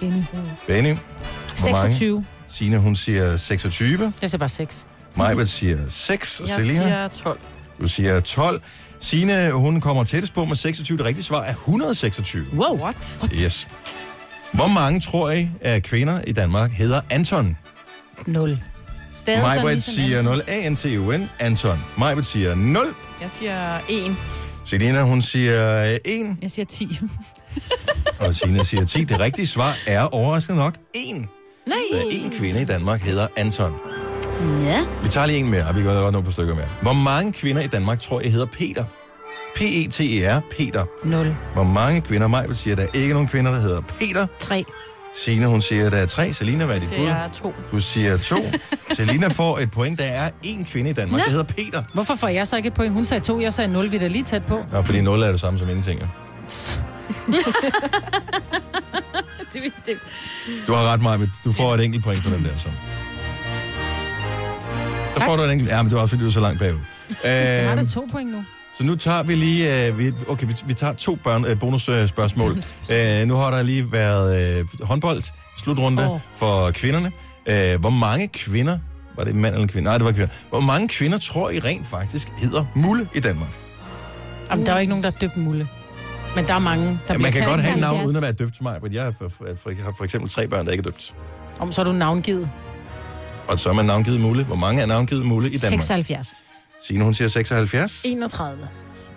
[0.00, 0.22] Benny.
[0.66, 0.94] Benny.
[1.58, 1.94] Hvor mange?
[1.94, 2.24] 26.
[2.48, 4.12] Signe, hun siger 26.
[4.22, 4.86] Jeg siger bare 6.
[5.16, 6.40] Majbert siger 6.
[6.46, 7.38] Jeg Selina, siger 12.
[7.80, 8.60] du siger 12.
[9.00, 10.98] Signe, hun kommer tættest på med 26.
[10.98, 12.46] Det rigtige svar er 126.
[12.54, 12.78] Wow.
[12.78, 13.18] What?
[13.34, 13.68] Yes.
[14.52, 17.56] Hvor mange tror I af kvinder i Danmark hedder Anton?
[18.26, 18.58] 0.
[19.14, 20.36] Stadig sådan Majbert ligesom siger Anton.
[20.36, 20.42] 0.
[20.48, 21.30] A-N-T-U-N.
[21.38, 21.78] Anton.
[21.98, 22.86] Majbert siger 0.
[23.20, 24.16] Jeg siger 1.
[24.66, 26.36] Selina, hun siger 1.
[26.42, 26.98] Jeg siger 10.
[28.20, 29.04] Og Signe siger 10.
[29.04, 31.16] Det rigtige svar er overraskende nok 1.
[31.16, 31.26] Nej.
[31.92, 33.72] Der er en kvinde i Danmark hedder Anton.
[34.62, 34.84] Ja.
[35.02, 36.66] Vi tager lige en mere, og vi gør godt nogle på stykker mere.
[36.82, 38.84] Hvor mange kvinder i Danmark tror jeg hedder Peter?
[39.56, 40.84] P-E-T-E-R, Peter.
[41.04, 41.36] 0.
[41.54, 42.26] Hvor mange kvinder?
[42.26, 44.26] Majbert siger, at der er ikke nogen kvinder, der hedder Peter.
[44.38, 44.64] 3.
[45.16, 46.32] Signe, hun siger, at der er tre.
[46.32, 47.06] Selina, hvad er dit bud?
[47.06, 47.54] jeg er 2.
[47.72, 48.36] Du siger to.
[48.96, 49.98] Selina får et point.
[49.98, 51.24] Der er en kvinde i Danmark, Nå.
[51.24, 51.82] der hedder Peter.
[51.94, 52.92] Hvorfor får jeg så ikke et point?
[52.92, 53.90] Hun sagde 2, jeg sagde 0.
[53.90, 54.64] Vi er da lige tæt på.
[54.72, 56.00] Nå, fordi 0 er det samme som ingenting.
[56.00, 56.06] jo.
[59.52, 59.98] Det, det.
[60.66, 61.28] Du har ret, Majbert.
[61.44, 62.68] Du får et enkelt point på den der, så.
[65.14, 65.70] Så får du et enkelt...
[65.70, 66.78] Ja, men det var også, fordi du er så langt bagud.
[67.24, 68.44] Jeg har Øhm, da 2 point nu.
[68.78, 72.62] Så nu tager vi lige, øh, vi, okay, vi, vi tager to børn, øh, bonusspørgsmål.
[72.92, 75.22] Øh, nu har der lige været øh, håndbold,
[75.56, 76.20] slutrunde oh.
[76.36, 77.12] for kvinderne.
[77.46, 78.78] Øh, hvor mange kvinder,
[79.16, 79.84] var det en mand eller en kvinde?
[79.84, 80.28] Nej, det var kvinder.
[80.50, 83.50] Hvor mange kvinder tror I rent faktisk hedder Mulle i Danmark?
[84.50, 85.68] Jamen, der er jo ikke nogen, der er døbt Mulle.
[86.36, 88.06] Men der er mange, der Ja, man kan godt have et navn 76.
[88.06, 90.30] uden at være døbt til mig, men jeg er for, for, for, har for eksempel
[90.30, 91.14] tre børn, der ikke er døbt.
[91.58, 92.50] Om så er du navngivet.
[93.48, 94.44] Og så er man navngivet Mulle.
[94.44, 95.82] Hvor mange er navngivet Mulle i Danmark?
[95.82, 96.28] 76.
[96.86, 98.02] Signe, hun siger 76.
[98.04, 98.68] 31.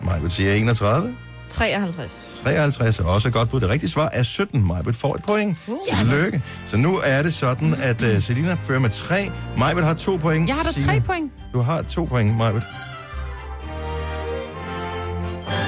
[0.01, 1.15] Majbet siger 31.
[1.47, 2.41] 53.
[2.43, 3.59] 53 er også godt bud.
[3.59, 4.67] Det rigtige svar er 17.
[4.67, 5.57] Majbet får et point.
[5.97, 6.41] Tillykke.
[6.65, 9.32] Så nu er det sådan, at uh, Selina fører med 3.
[9.57, 10.47] Majbet har to point.
[10.47, 11.32] Jeg har da Signe, 3 point.
[11.53, 12.63] Du har to point, Majbet.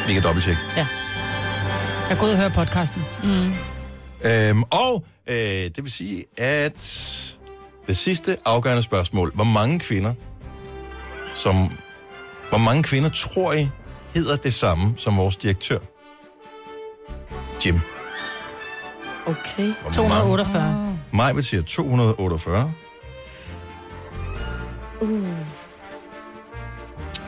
[0.08, 0.62] Vi kan dobbelttjekke.
[0.76, 0.86] Jeg
[2.12, 3.04] er gået og høre podcasten.
[4.24, 7.35] Øhm, og øh, det vil sige, at
[7.88, 9.32] det sidste afgørende spørgsmål.
[9.36, 10.14] Hvor mange kvinder,
[11.36, 11.56] som,
[12.50, 13.70] hvor mange kvinder tror I
[14.14, 15.80] hedder det samme som vores direktør?
[17.66, 17.80] Jim.
[19.26, 19.74] Okay.
[19.82, 21.00] Hvor 248.
[21.14, 22.74] Majbet siger 248.
[25.02, 25.28] Uh.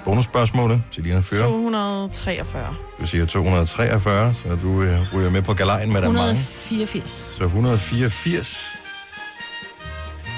[0.05, 0.84] Bonusspørgsmålet.
[0.91, 1.43] Selina fører.
[1.43, 2.76] 243.
[2.99, 6.32] Du siger 243, så du øh, ryger med på galejen med der er mange.
[6.32, 7.34] 184.
[7.38, 8.74] Så 184.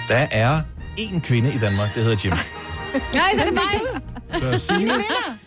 [0.09, 0.61] Der er
[0.97, 2.33] en kvinde i Danmark, der hedder Jim.
[3.13, 4.51] Nej, så er det mig.
[4.59, 4.91] Så Signe,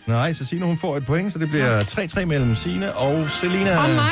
[0.07, 3.77] nej, så Signe hun får et point, så det bliver 3-3 mellem Signe og Selina.
[3.83, 4.11] Og mig.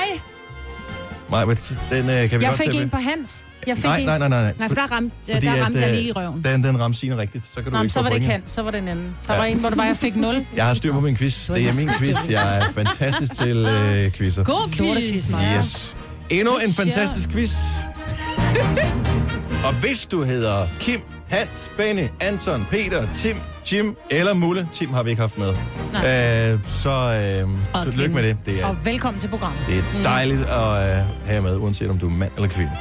[1.31, 3.45] Nej, men den øh, kan vi Jeg godt fik tage en på Hans.
[3.67, 4.05] Jeg fik Nej, en.
[4.05, 4.53] nej, nej, nej.
[4.59, 6.43] Nej, for der ramte, Fordi der at, ramte jeg øh, lige i røven.
[6.43, 7.45] Den, den ramte Signe rigtigt.
[7.53, 8.27] Så kan du Nå, ikke så få var det ikke.
[8.27, 9.15] Hans, så var det en anden.
[9.27, 9.39] Der Ja.
[9.39, 10.45] var en, hvor det var, jeg fik 0.
[10.55, 11.47] Jeg har styr på min quiz.
[11.47, 12.29] Det er min quiz.
[12.29, 14.43] Jeg er fantastisk til øh, quizzer.
[14.43, 15.29] God quiz.
[15.31, 15.57] Maja.
[15.57, 15.95] Yes.
[16.29, 17.51] Endnu en fantastisk quiz.
[19.65, 23.37] Og hvis du hedder Kim, Hans, Benny, Anton, Peter, Tim,
[23.71, 28.11] Jim eller Mulle, Tim har vi ikke haft med, øh, så øh, tillykke Kim.
[28.11, 28.37] med det.
[28.45, 29.59] Det er, Og velkommen til programmet.
[29.67, 32.71] det er dejligt at øh, have med, uanset om du er mand eller kvinde.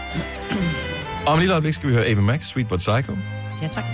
[1.27, 3.17] Om et lille øjeblik skal vi høre Ava Max, Sweet But Psycho.
[3.63, 3.85] Ja, tak.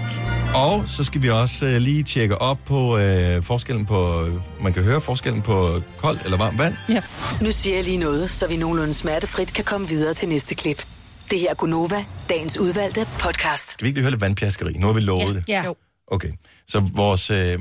[0.55, 4.73] Og så skal vi også øh, lige tjekke op på øh, forskellen på, øh, man
[4.73, 6.75] kan høre forskellen på koldt eller varmt vand.
[6.89, 7.01] Ja.
[7.41, 10.87] Nu siger jeg lige noget, så vi nogenlunde smertefrit kan komme videre til næste klip.
[11.31, 13.73] Det her er Gunova, dagens udvalgte podcast.
[13.73, 14.73] Skal vi ikke lige høre lidt vandpjaskeri?
[14.73, 15.45] Nu har vi lovet det.
[15.49, 15.65] Ja.
[15.65, 15.77] Jo.
[16.07, 16.33] Okay,
[16.69, 17.59] så vores øh,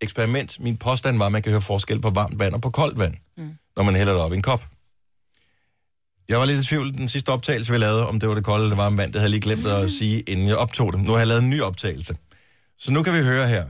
[0.00, 2.98] eksperiment, min påstand var, at man kan høre forskel på varmt vand og på koldt
[2.98, 3.50] vand, mm.
[3.76, 4.66] når man hælder det op i en kop.
[6.28, 8.64] Jeg var lidt i tvivl den sidste optagelse, vi lavede, om det var det kolde
[8.64, 9.12] eller det varme vand.
[9.12, 11.00] Det havde jeg lige glemt at sige, inden jeg optog det.
[11.02, 12.16] Nu har jeg lavet en ny optagelse.
[12.78, 13.64] Så nu kan vi høre her.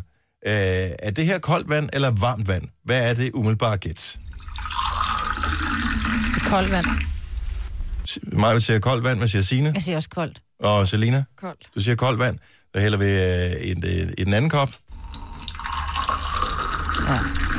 [0.47, 2.65] Øh, er det her koldt vand eller varmt vand?
[2.85, 4.19] Hvad er det umiddelbare gæt?
[6.51, 6.87] Koldt vand.
[8.23, 9.71] Mig vil sige koldt vand, men siger Signe.
[9.75, 10.43] Jeg siger også koldt.
[10.61, 11.69] Og Selina, Koldt.
[11.75, 12.39] du siger koldt vand.
[12.75, 14.69] Så hælder vi øh, i, den, i den anden kop.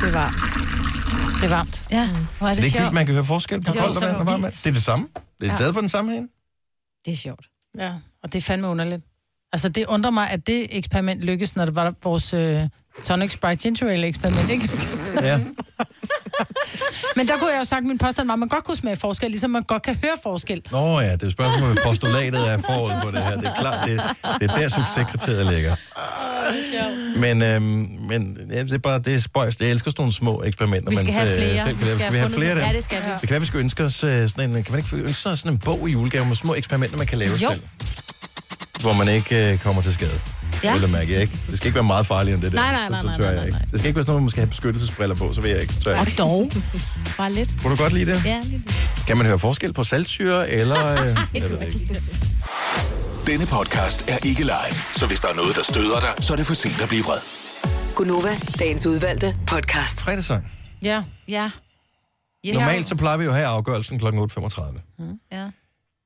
[0.04, 0.34] Det var.
[1.40, 1.84] Det er varmt.
[1.90, 2.82] Ja, hvor er Er det, det ikke sjovt.
[2.84, 4.52] vildt, man kan høre forskel på koldt vand og varmt vand?
[4.52, 5.08] Det er det samme.
[5.40, 5.58] Det er Ja.
[5.58, 6.28] taget fra den samme hen.
[7.04, 7.46] Det er sjovt.
[7.78, 7.92] Ja,
[8.22, 9.02] og det er fandme underligt.
[9.52, 12.68] Altså, det undrer mig, at det eksperiment lykkes, når det var vores øh,
[13.04, 15.10] Tonic Sprite Ginger Ale eksperiment, ikke lykkes.
[15.22, 15.40] Ja.
[17.16, 18.96] Men der kunne jeg jo sagt, at min påstand var, at man godt kunne smage
[18.96, 20.62] forskel, ligesom man godt kan høre forskel.
[20.70, 23.36] Nå ja, det er spørgsmålet, postulatet er forud på det her.
[23.36, 24.00] Det er klart, det,
[24.40, 25.76] det er der succeskriteriet ligger.
[27.18, 27.62] Men, øhm,
[28.08, 29.60] men ja, det er bare, det er spøjst.
[29.60, 30.90] Jeg elsker sådan nogle små eksperimenter.
[30.90, 31.64] Vi skal man, have flere.
[31.64, 31.98] Selv kan lave.
[31.98, 32.64] Skal vi have flere af dem?
[32.64, 33.10] Ja, det skal vi.
[33.12, 35.38] Det kan være, vi skal ønske os øh, sådan en, kan man ikke ønske sig
[35.38, 37.50] sådan en bog i julegave med små eksperimenter, man kan lave Jo.
[37.50, 37.62] selv?
[38.80, 40.20] Hvor man ikke øh, kommer til skade.
[40.64, 40.86] Ja.
[40.86, 41.38] Mærke jeg ikke.
[41.50, 42.58] Det skal ikke være meget farligere end det der.
[42.58, 43.58] Nej, nej, Så- nej, så nej, tør nej, jeg ikke.
[43.58, 43.66] nej.
[43.70, 45.72] Det skal ikke være sådan noget, man skal have beskyttelsesbriller på, så vil jeg ikke.
[45.74, 46.18] Så tør jeg Og ikke.
[46.18, 46.50] dog.
[47.16, 47.50] Bare lidt.
[47.62, 48.24] Kunne du godt lide det?
[48.24, 48.62] Ja, lidt.
[49.06, 50.92] Kan man høre forskel på saltsyre, eller...
[50.92, 52.02] Øh, jeg ved det ikke.
[53.26, 56.36] Denne podcast er ikke live, så hvis der er noget, der støder dig, så er
[56.36, 57.18] det for sent at blive vred.
[57.94, 60.00] Gunova, dagens udvalgte podcast.
[60.00, 60.52] Fredagssang.
[60.82, 61.02] Ja.
[61.28, 61.50] Ja.
[62.46, 62.54] Yes.
[62.54, 64.04] Normalt så plejer vi jo at have afgørelsen kl.
[64.06, 65.28] 8.35.
[65.32, 65.46] Ja.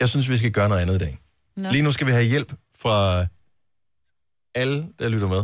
[0.01, 1.19] Jeg synes, vi skal gøre noget andet i dag.
[1.57, 1.71] Nå.
[1.71, 2.53] Lige nu skal vi have hjælp
[2.83, 3.27] fra
[4.55, 5.43] alle, der lytter med,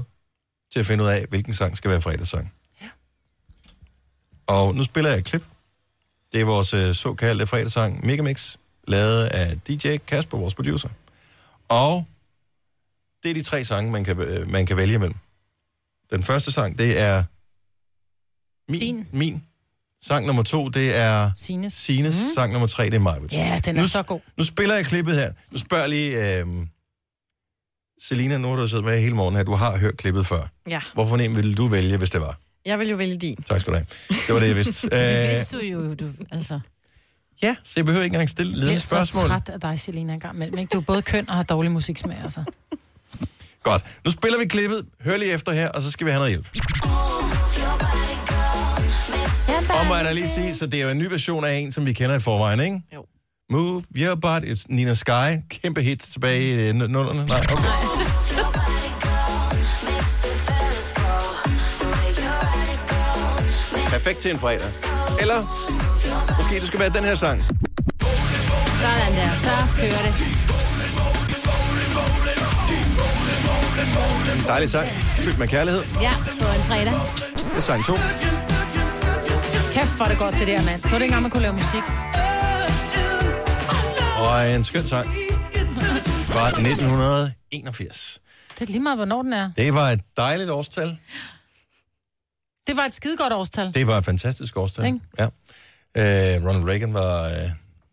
[0.73, 2.53] til at finde ud af, hvilken sang skal være fredagssang.
[2.83, 2.89] Ja.
[4.47, 5.45] Og nu spiller jeg et klip.
[6.33, 8.57] Det er vores øh, såkaldte fredagssang Megamix,
[8.89, 10.89] lavet af DJ Kasper, vores producer.
[11.69, 12.05] Og
[13.23, 15.17] det er de tre sange, man kan, øh, man kan vælge imellem.
[16.11, 17.25] Den første sang, det er
[18.73, 18.81] min.
[18.81, 19.07] Din.
[19.13, 19.45] min.
[20.03, 21.73] Sang nummer to, det er Sines.
[21.73, 22.17] Sines.
[22.17, 22.35] Mm.
[22.35, 23.35] Sang nummer tre, det er Majwitz.
[23.35, 24.21] Ja, den er Nu- så god.
[24.37, 25.33] Nu spiller jeg klippet her.
[25.51, 26.39] Nu spørger jeg lige...
[26.39, 26.47] Øh,
[28.03, 29.43] Selina, nu har du siddet med hele morgen her.
[29.43, 30.43] Du har hørt klippet før.
[30.69, 30.81] Ja.
[30.95, 32.39] Hvorfor en ville du vælge, hvis det var?
[32.65, 33.37] Jeg vil jo vælge din.
[33.37, 33.87] Tak skal du have.
[34.09, 34.89] Det var det, jeg vidste.
[34.91, 36.61] Det øh, vidste du jo, du, altså.
[37.43, 39.25] ja, så jeg behøver ikke engang stille Jeg ledende er så spørgsmål.
[39.27, 40.59] træt af dig, Selina, en gang imellem.
[40.59, 40.71] Ikke?
[40.73, 42.45] Du er både køn og har dårlig musiksmag, altså.
[43.63, 43.85] Godt.
[44.05, 44.87] Nu spiller vi klippet.
[45.05, 46.49] Hør lige efter her, og så skal vi have noget hjælp.
[49.81, 51.73] Og må jeg da lige sige, så det er jo en ny version af en,
[51.73, 52.83] som vi kender i forvejen, ikke?
[52.95, 53.05] Jo.
[53.51, 55.43] Move Your Body, it's Nina Sky.
[55.49, 57.27] Kæmpe hit tilbage i øh, nullerne.
[57.27, 57.65] Nej, okay.
[63.91, 64.67] Perfekt til en fredag.
[65.21, 65.39] Eller
[66.37, 67.43] måske det skal være den her sang.
[67.43, 70.15] Sådan der, så kører det.
[74.47, 74.89] Dejlig sang.
[75.17, 75.83] Fyldt med kærlighed.
[76.01, 76.93] Ja, på en fredag.
[77.35, 77.93] Det er sang 2.
[79.73, 80.83] Kæft, er det godt, det der, mand.
[80.83, 81.83] Det var det engang, man kunne lave musik.
[84.21, 85.07] Og en skøn sang
[86.33, 88.21] fra 1981.
[88.55, 89.51] Det er lige meget, hvornår den er.
[89.57, 90.99] Det var et dejligt årstal.
[92.67, 93.75] Det var et skidegodt årstal.
[93.75, 94.85] Det var et fantastisk årstal.
[94.85, 95.01] Ikke?
[95.19, 95.25] Ja.
[95.25, 97.29] Øh, Ronald Reagan var...
[97.29, 97.35] Øh,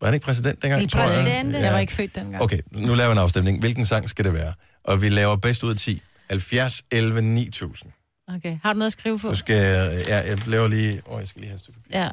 [0.00, 1.08] var han ikke præsident dengang, tror jeg?
[1.08, 1.58] præsidente.
[1.58, 2.42] Jeg var ikke født dengang.
[2.42, 3.60] Okay, nu laver vi en afstemning.
[3.60, 4.54] Hvilken sang skal det være?
[4.84, 6.02] Og vi laver bedst ud af 10.
[6.30, 7.92] 70, 11, 9000.
[8.36, 9.28] Okay, har du noget at skrive på?
[9.28, 10.04] Nu skal jeg...
[10.08, 11.02] Ja, jeg laver lige...
[11.06, 12.00] Åh, oh, jeg skal lige have et stykke papir.
[12.00, 12.10] Ja.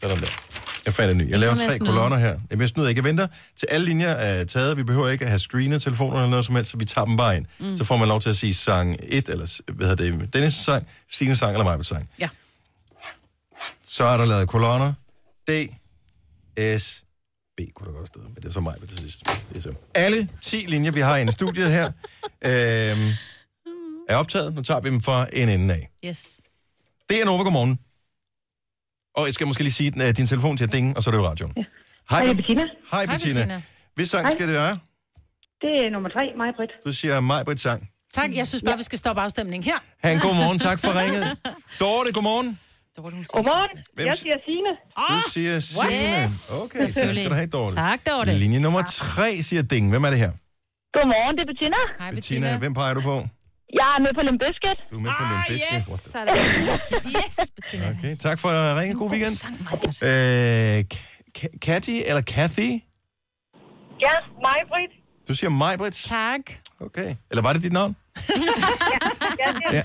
[0.00, 0.26] Sådan der.
[0.88, 1.30] Jeg fandt en ny.
[1.30, 2.38] Jeg laver tre kolonner her.
[2.50, 2.98] Jeg vil snyde ikke.
[2.98, 3.26] Jeg venter
[3.56, 4.76] til alle linjer er taget.
[4.76, 7.16] Vi behøver ikke at have screenet telefonerne eller noget som helst, så vi tager dem
[7.16, 7.46] bare ind.
[7.58, 7.76] Mm.
[7.76, 10.86] Så får man lov til at sige sang 1, eller hvad hedder det, Dennis sang,
[11.10, 12.10] Signe sang eller Majbet sang.
[12.18, 12.28] Ja.
[13.86, 14.92] Så er der lavet kolonner.
[15.48, 15.50] D,
[16.78, 17.02] S,
[17.56, 19.22] B kunne der godt stå, men det er så mig til sidst.
[19.48, 19.72] Det er så.
[19.94, 21.86] Alle 10 linjer, vi har i studiet her,
[22.44, 23.12] øhm,
[24.08, 24.54] er optaget.
[24.54, 25.90] Nu tager vi dem fra en ende af.
[26.04, 26.26] Yes.
[27.08, 27.78] Det er Nova, godmorgen.
[29.18, 31.12] Og jeg skal måske lige sige, at din telefon til at dinge, og så er
[31.12, 31.52] det jo radioen.
[31.56, 31.64] Hej,
[32.10, 32.62] Hej, Hej Bettina.
[32.92, 33.34] Hej, Hej, Bettina.
[33.34, 33.62] Bettina.
[33.96, 34.34] Hvis sang Hej.
[34.36, 34.74] skal det være?
[35.64, 36.72] Det er nummer tre, mig, Britt.
[36.86, 37.80] Du siger mig på et sang.
[38.14, 39.78] Tak, jeg synes bare, vi skal stoppe afstemningen her.
[40.04, 41.24] Ha' en god morgen, tak for ringet.
[41.80, 42.58] Dorte, godmorgen.
[42.96, 43.78] Godmorgen.
[43.94, 44.72] Hvem Jeg siger Signe.
[45.08, 46.22] Du siger Signe.
[46.22, 46.52] Yes.
[46.64, 47.76] Okay, tak skal du have, Dorte.
[47.76, 48.32] Tak, Dorte.
[48.32, 49.90] Linje nummer tre siger ding.
[49.90, 50.32] Hvem er det her?
[50.96, 51.76] Godmorgen, det er Bettina.
[51.98, 52.58] Hej, Bettina, Bettina.
[52.58, 53.16] hvem peger du på?
[53.72, 54.78] Jeg er med på Limp Bizkit.
[54.90, 55.72] Du er med på Ah, Limp Bizkit.
[55.74, 55.88] yes.
[55.88, 57.12] What the- Sådan.
[57.16, 57.90] Yes, Bettina.
[57.98, 58.94] Okay, tak for at ringe.
[58.94, 59.34] God weekend.
[59.34, 60.02] Sang, Maj-Brit.
[60.02, 62.70] Øh, Ka- Ka- Katty eller Kathy?
[64.06, 64.14] Ja,
[64.44, 64.92] mig, Britt.
[65.28, 65.92] Du siger Majbrit.
[65.94, 66.40] Tak.
[66.80, 67.14] Okay.
[67.30, 67.96] Eller var det dit navn?
[69.72, 69.82] ja.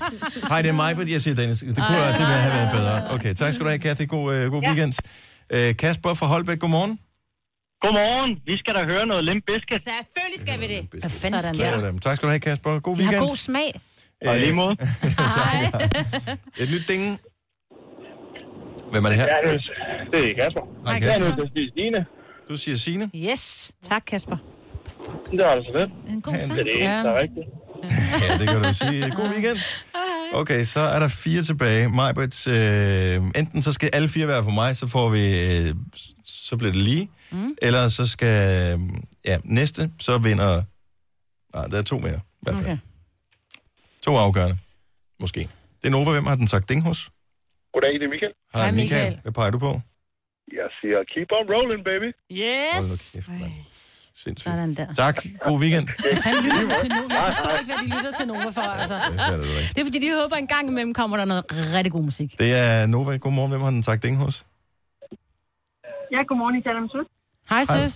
[0.48, 1.10] Hej, det er Majbrit.
[1.12, 1.58] Jeg siger Dennis.
[1.58, 3.10] Det kunne det ville have været bedre.
[3.14, 4.08] Okay, tak skal du have, Kathy.
[4.08, 4.92] God, uh, god weekend.
[5.54, 6.98] Uh, Kasper fra Holbæk, godmorgen.
[7.84, 8.30] Godmorgen.
[8.50, 9.82] Vi skal da høre noget Limp Bizkit.
[9.90, 10.80] Selvfølgelig skal vi det.
[11.00, 11.80] Hvad fanden Sådan sker der.
[11.80, 11.98] Sådan.
[11.98, 12.80] Tak skal du have, Kasper.
[12.80, 13.28] God Vi har weekend.
[13.28, 13.80] god smag.
[14.26, 14.76] Og i lige måde.
[15.40, 15.72] Hej.
[16.62, 17.02] Et nyt ding.
[18.92, 19.26] Hvem er det her?
[19.32, 20.62] Ja, det er, det er Kasper.
[20.86, 21.26] Hej, Jeg er Kasper.
[21.28, 22.06] nødt til at spise.
[22.48, 23.10] Du siger Signe.
[23.14, 23.72] Yes.
[23.82, 24.36] Tak, Kasper.
[25.30, 25.90] Det er altså det.
[26.14, 26.52] En god Ja, sang.
[26.58, 27.46] Det er det eneste, der er rigtigt.
[28.28, 29.10] Ja, det kan du sige.
[29.16, 29.58] God weekend.
[30.34, 31.88] Okay, så er der fire tilbage.
[31.88, 35.24] Majbrits, øh, enten så skal alle fire være på mig, så får vi,
[35.56, 35.68] øh,
[36.26, 37.08] så bliver det lige.
[37.34, 37.54] Mm.
[37.62, 38.36] Eller så skal,
[39.24, 40.62] ja, næste, så vinder,
[41.54, 42.10] nej, der er to mere.
[42.14, 42.64] I hvert fald.
[42.66, 42.78] Okay.
[44.02, 44.56] To afgørende,
[45.20, 45.40] måske.
[45.82, 47.10] Det er Nova, hvem har den sagt ding hos?
[47.72, 48.32] Goddag, det er Michael.
[48.54, 49.02] Hej, Hej, Michael.
[49.04, 49.18] Michael.
[49.22, 49.72] Hvad peger du på?
[50.60, 52.08] Jeg siger, keep on rolling, baby.
[52.74, 53.12] Hold Yes!
[53.14, 53.52] kæft, mand.
[54.24, 54.52] Sindssygt.
[54.54, 54.94] Sådan der.
[54.94, 55.86] Tak, god weekend.
[56.04, 57.14] Hvad fanden lytter de til Nova?
[57.14, 58.94] Jeg forstår ikke, hvad de lytter til Nova for, altså.
[58.94, 59.36] Det er
[59.74, 61.44] det er fordi, de håber en gang imellem kommer der noget
[61.76, 62.38] rigtig god musik.
[62.38, 63.16] Det er Nova.
[63.16, 63.50] Godmorgen.
[63.50, 64.46] Hvem har den sagt ding hos?
[66.14, 67.08] Ja, godmorgen, I taler søs.
[67.50, 67.76] Hej, Hej.
[67.76, 67.94] søs.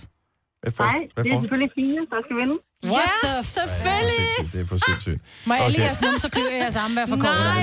[0.63, 2.55] Hvad for, Hej, hvad det er selvfølgelig Fine, der skal vinde.
[2.93, 4.27] What ja, the selvfølgelig!
[4.37, 5.19] Sindssygt, Det er for sindssygt.
[5.47, 5.79] Må alle Okay.
[5.85, 7.35] jeres numser klø jeres arme være for kort?
[7.39, 7.57] Nej,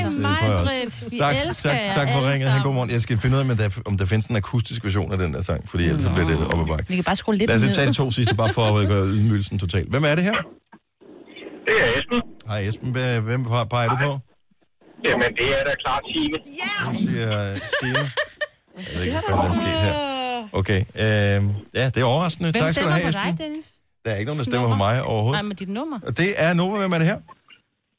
[0.82, 1.04] Altså.
[1.12, 1.34] Jeg mig, Tak,
[1.66, 2.48] tak, tak for ringet.
[2.54, 2.90] Han, godmorgen.
[2.96, 5.30] Jeg skal finde ud af, om der, om der findes en akustisk version af den
[5.34, 6.84] der sang, fordi ellers så bliver det op ad bakke.
[6.88, 8.88] Vi kan bare skrue lidt Lad os lige tage de to sidste, bare for at
[8.92, 9.88] gøre ydmygelsen totalt.
[9.90, 10.36] Hvem er det her?
[11.68, 12.20] Det er Esben.
[12.50, 12.90] Hej Esben,
[13.28, 14.10] hvem peger du på?
[15.08, 16.38] Jamen, det er da klart Signe.
[16.38, 18.10] Du siger Signe.
[18.76, 20.15] Jeg ved ikke, hvad der er sket her.
[20.52, 21.40] Okay, øh, ja,
[21.74, 22.50] det er overraskende.
[22.50, 23.46] Hvem tak skal du stemmer have, på dig, Esben.
[23.46, 23.64] Dennis?
[24.04, 25.36] Der er ikke nogen, der stemmer på mig overhovedet.
[25.36, 26.00] Nej, med dit nummer.
[26.06, 26.78] Og det er Nova.
[26.78, 27.18] Hvem er det her?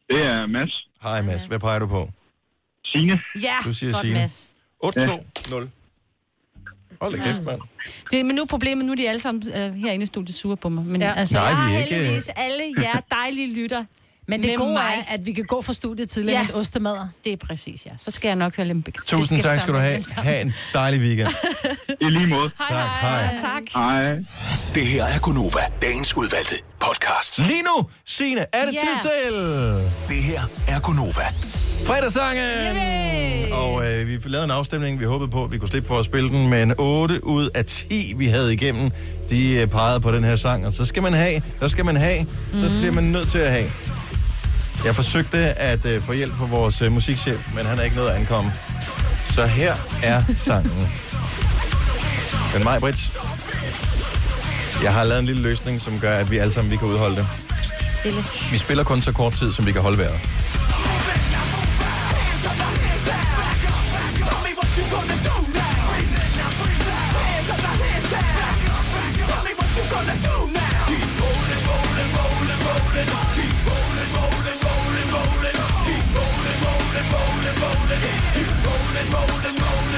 [0.09, 0.87] Det er Mads.
[1.03, 2.09] Hej Mads, hvad peger du på?
[2.85, 3.21] Signe.
[3.41, 4.19] Ja, Du siger godt, Signe.
[4.19, 4.51] Mads.
[4.85, 5.67] 8-2-0.
[7.01, 7.61] Hold da kæft, mand.
[8.11, 10.57] Det, men nu er problemet, nu er de alle sammen øh, herinde i studiet sure
[10.57, 10.85] på mig.
[10.85, 11.07] Men Ja.
[11.07, 11.13] ja.
[11.13, 13.85] altså, Nej, jeg har vi er ikke- heldigvis alle jer dejlige lytter.
[14.29, 14.81] Men det gode mig.
[15.09, 16.47] er, at vi kan gå fra studiet tidligere Ja.
[16.47, 17.07] med ostemadder.
[17.25, 17.91] Det er præcis, ja.
[17.99, 20.03] Så skal jeg nok høre lidt Tusind tak skal du have.
[20.17, 21.27] Ha' en dejlig weekend.
[22.01, 22.49] I lige måde.
[22.69, 23.35] Tak, hej.
[23.41, 23.63] Tak.
[23.75, 24.03] Hej.
[24.75, 27.37] Det her er Gunova, dagens udvalgte podcast.
[27.37, 28.79] Lige nu, Signe, er det Ja.
[29.01, 31.25] tid til Det her er Gunova.
[31.87, 32.75] fredagssangen!
[32.77, 33.51] Yay!
[33.51, 34.99] Og øh, vi lavede en afstemning.
[34.99, 37.65] Vi håbede på, at vi kunne slippe for at spille den, men 8 ud af
[37.65, 38.91] 10, vi havde igennem,
[39.29, 40.65] de øh, pegede på den her sang.
[40.65, 43.51] Og så skal man have, så skal man have, så bliver man nødt til at
[43.51, 43.71] have.
[44.85, 48.09] Jeg forsøgte at øh, få hjælp fra vores øh, musikchef, men han er ikke nået
[48.09, 48.53] at ankomme.
[49.31, 49.73] Så her
[50.03, 50.89] er sangen.
[52.53, 53.13] Men mig, Brits,
[54.83, 57.15] jeg har lavet en lille løsning, som gør, at vi alle sammen vi kan udholde
[57.15, 57.27] det.
[57.99, 58.21] Stille.
[58.51, 60.19] Vi spiller kun så kort tid, som vi kan holde vejret.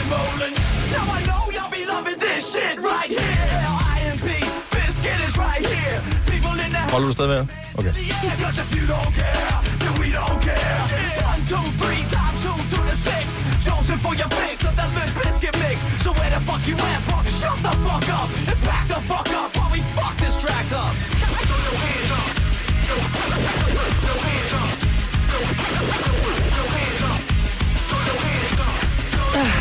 [0.10, 3.20] Now I know y'all be loving this shit right here.
[3.20, 4.26] IMP,
[4.72, 6.02] biscuit is right here.
[6.26, 7.52] People in the Holder du stadig vejret?
[7.78, 7.94] Okay.
[8.42, 10.82] cause if you don't care, then we don't care.
[11.30, 13.38] One, two, three times two to the six.
[13.62, 15.78] Jonesing for your fix of that limp biscuit mix.
[16.04, 17.28] So where the fuck you at, punk?
[17.28, 20.96] Shut the fuck up and back the fuck up while we fuck this track up.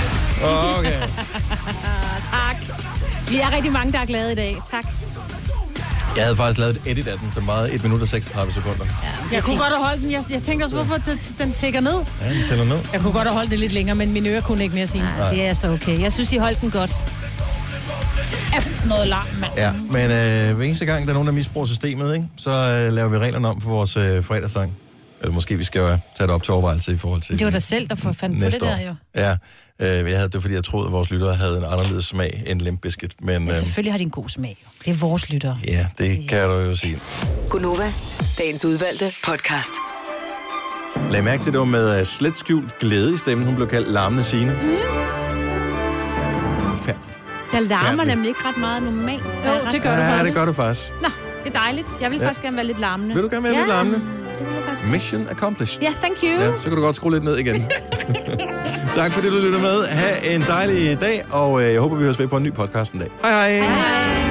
[0.43, 1.01] Okay.
[2.33, 2.57] Tak.
[3.29, 4.57] Vi er rigtig mange, der er glade i dag.
[4.71, 4.87] Tak.
[6.17, 8.85] Jeg havde faktisk lavet et edit af den, som meget 1 minut og 36 sekunder.
[9.33, 10.11] Jeg kunne godt have holdt den.
[10.13, 11.95] Jeg, jeg tænkte også, hvorfor det, den tækker ned.
[12.23, 12.79] Ja, den tæller ned.
[12.93, 15.05] Jeg kunne godt have holdt det lidt længere, men mine ører kunne ikke mere sige.
[15.19, 16.01] Nej, det er så okay.
[16.01, 16.91] Jeg synes, I holdt den godt.
[18.61, 19.53] F, noget larm, mand.
[19.57, 22.93] Ja, men øh, hver eneste gang, der er nogen, der misbruger systemet, ikke, så øh,
[22.93, 24.73] laver vi reglerne om for vores øh, fredagssang.
[25.21, 27.51] Eller måske vi skal jo tage det op til overvejelse i forhold til Det var
[27.51, 28.95] dig selv, der fandt på det der jo.
[29.17, 29.31] Ja,
[29.81, 32.43] øh, jeg havde, det var fordi, jeg troede, at vores lyttere havde en anderledes smag
[32.47, 33.15] end Limp Bizkit.
[33.23, 34.57] Men Ja, øh, selvfølgelig har de en god smag.
[34.65, 34.69] jo.
[34.85, 35.59] Det er vores lyttere.
[35.69, 36.99] ja, det kan du jo sige.
[37.51, 37.93] Gunova,
[38.39, 39.73] dagens udvalgte podcast.
[41.11, 43.47] Lag mærke til, det var med uh, slet skjult glæde i stemmen.
[43.47, 44.53] Hun blev kaldt larmende Signe.
[44.53, 44.77] Mm.
[46.67, 47.19] Forfærdeligt.
[47.53, 49.23] Jeg larmer nemlig ikke ret meget normalt.
[49.47, 50.35] Jo, det gør du Ja, faktisk.
[50.35, 50.91] det gør du faktisk.
[51.03, 51.09] Nå,
[51.45, 51.87] det er dejligt.
[52.01, 52.27] Jeg vil Ja.
[52.27, 53.15] faktisk gerne være lidt larmende.
[53.15, 54.01] Vil du gerne være ja, lidt larmende?
[54.91, 55.83] Mission accomplished.
[55.83, 56.31] Ja, thank you.
[56.31, 57.71] Ja, så kan du godt skrue lidt ned igen.
[58.99, 59.85] tak fordi du lytter med.
[59.87, 62.93] Ha' en dejlig dag, og øh, jeg håber, vi høres ved på en ny podcast
[62.93, 63.09] en dag.
[63.23, 63.69] Hej hej.
[63.69, 64.28] Hej.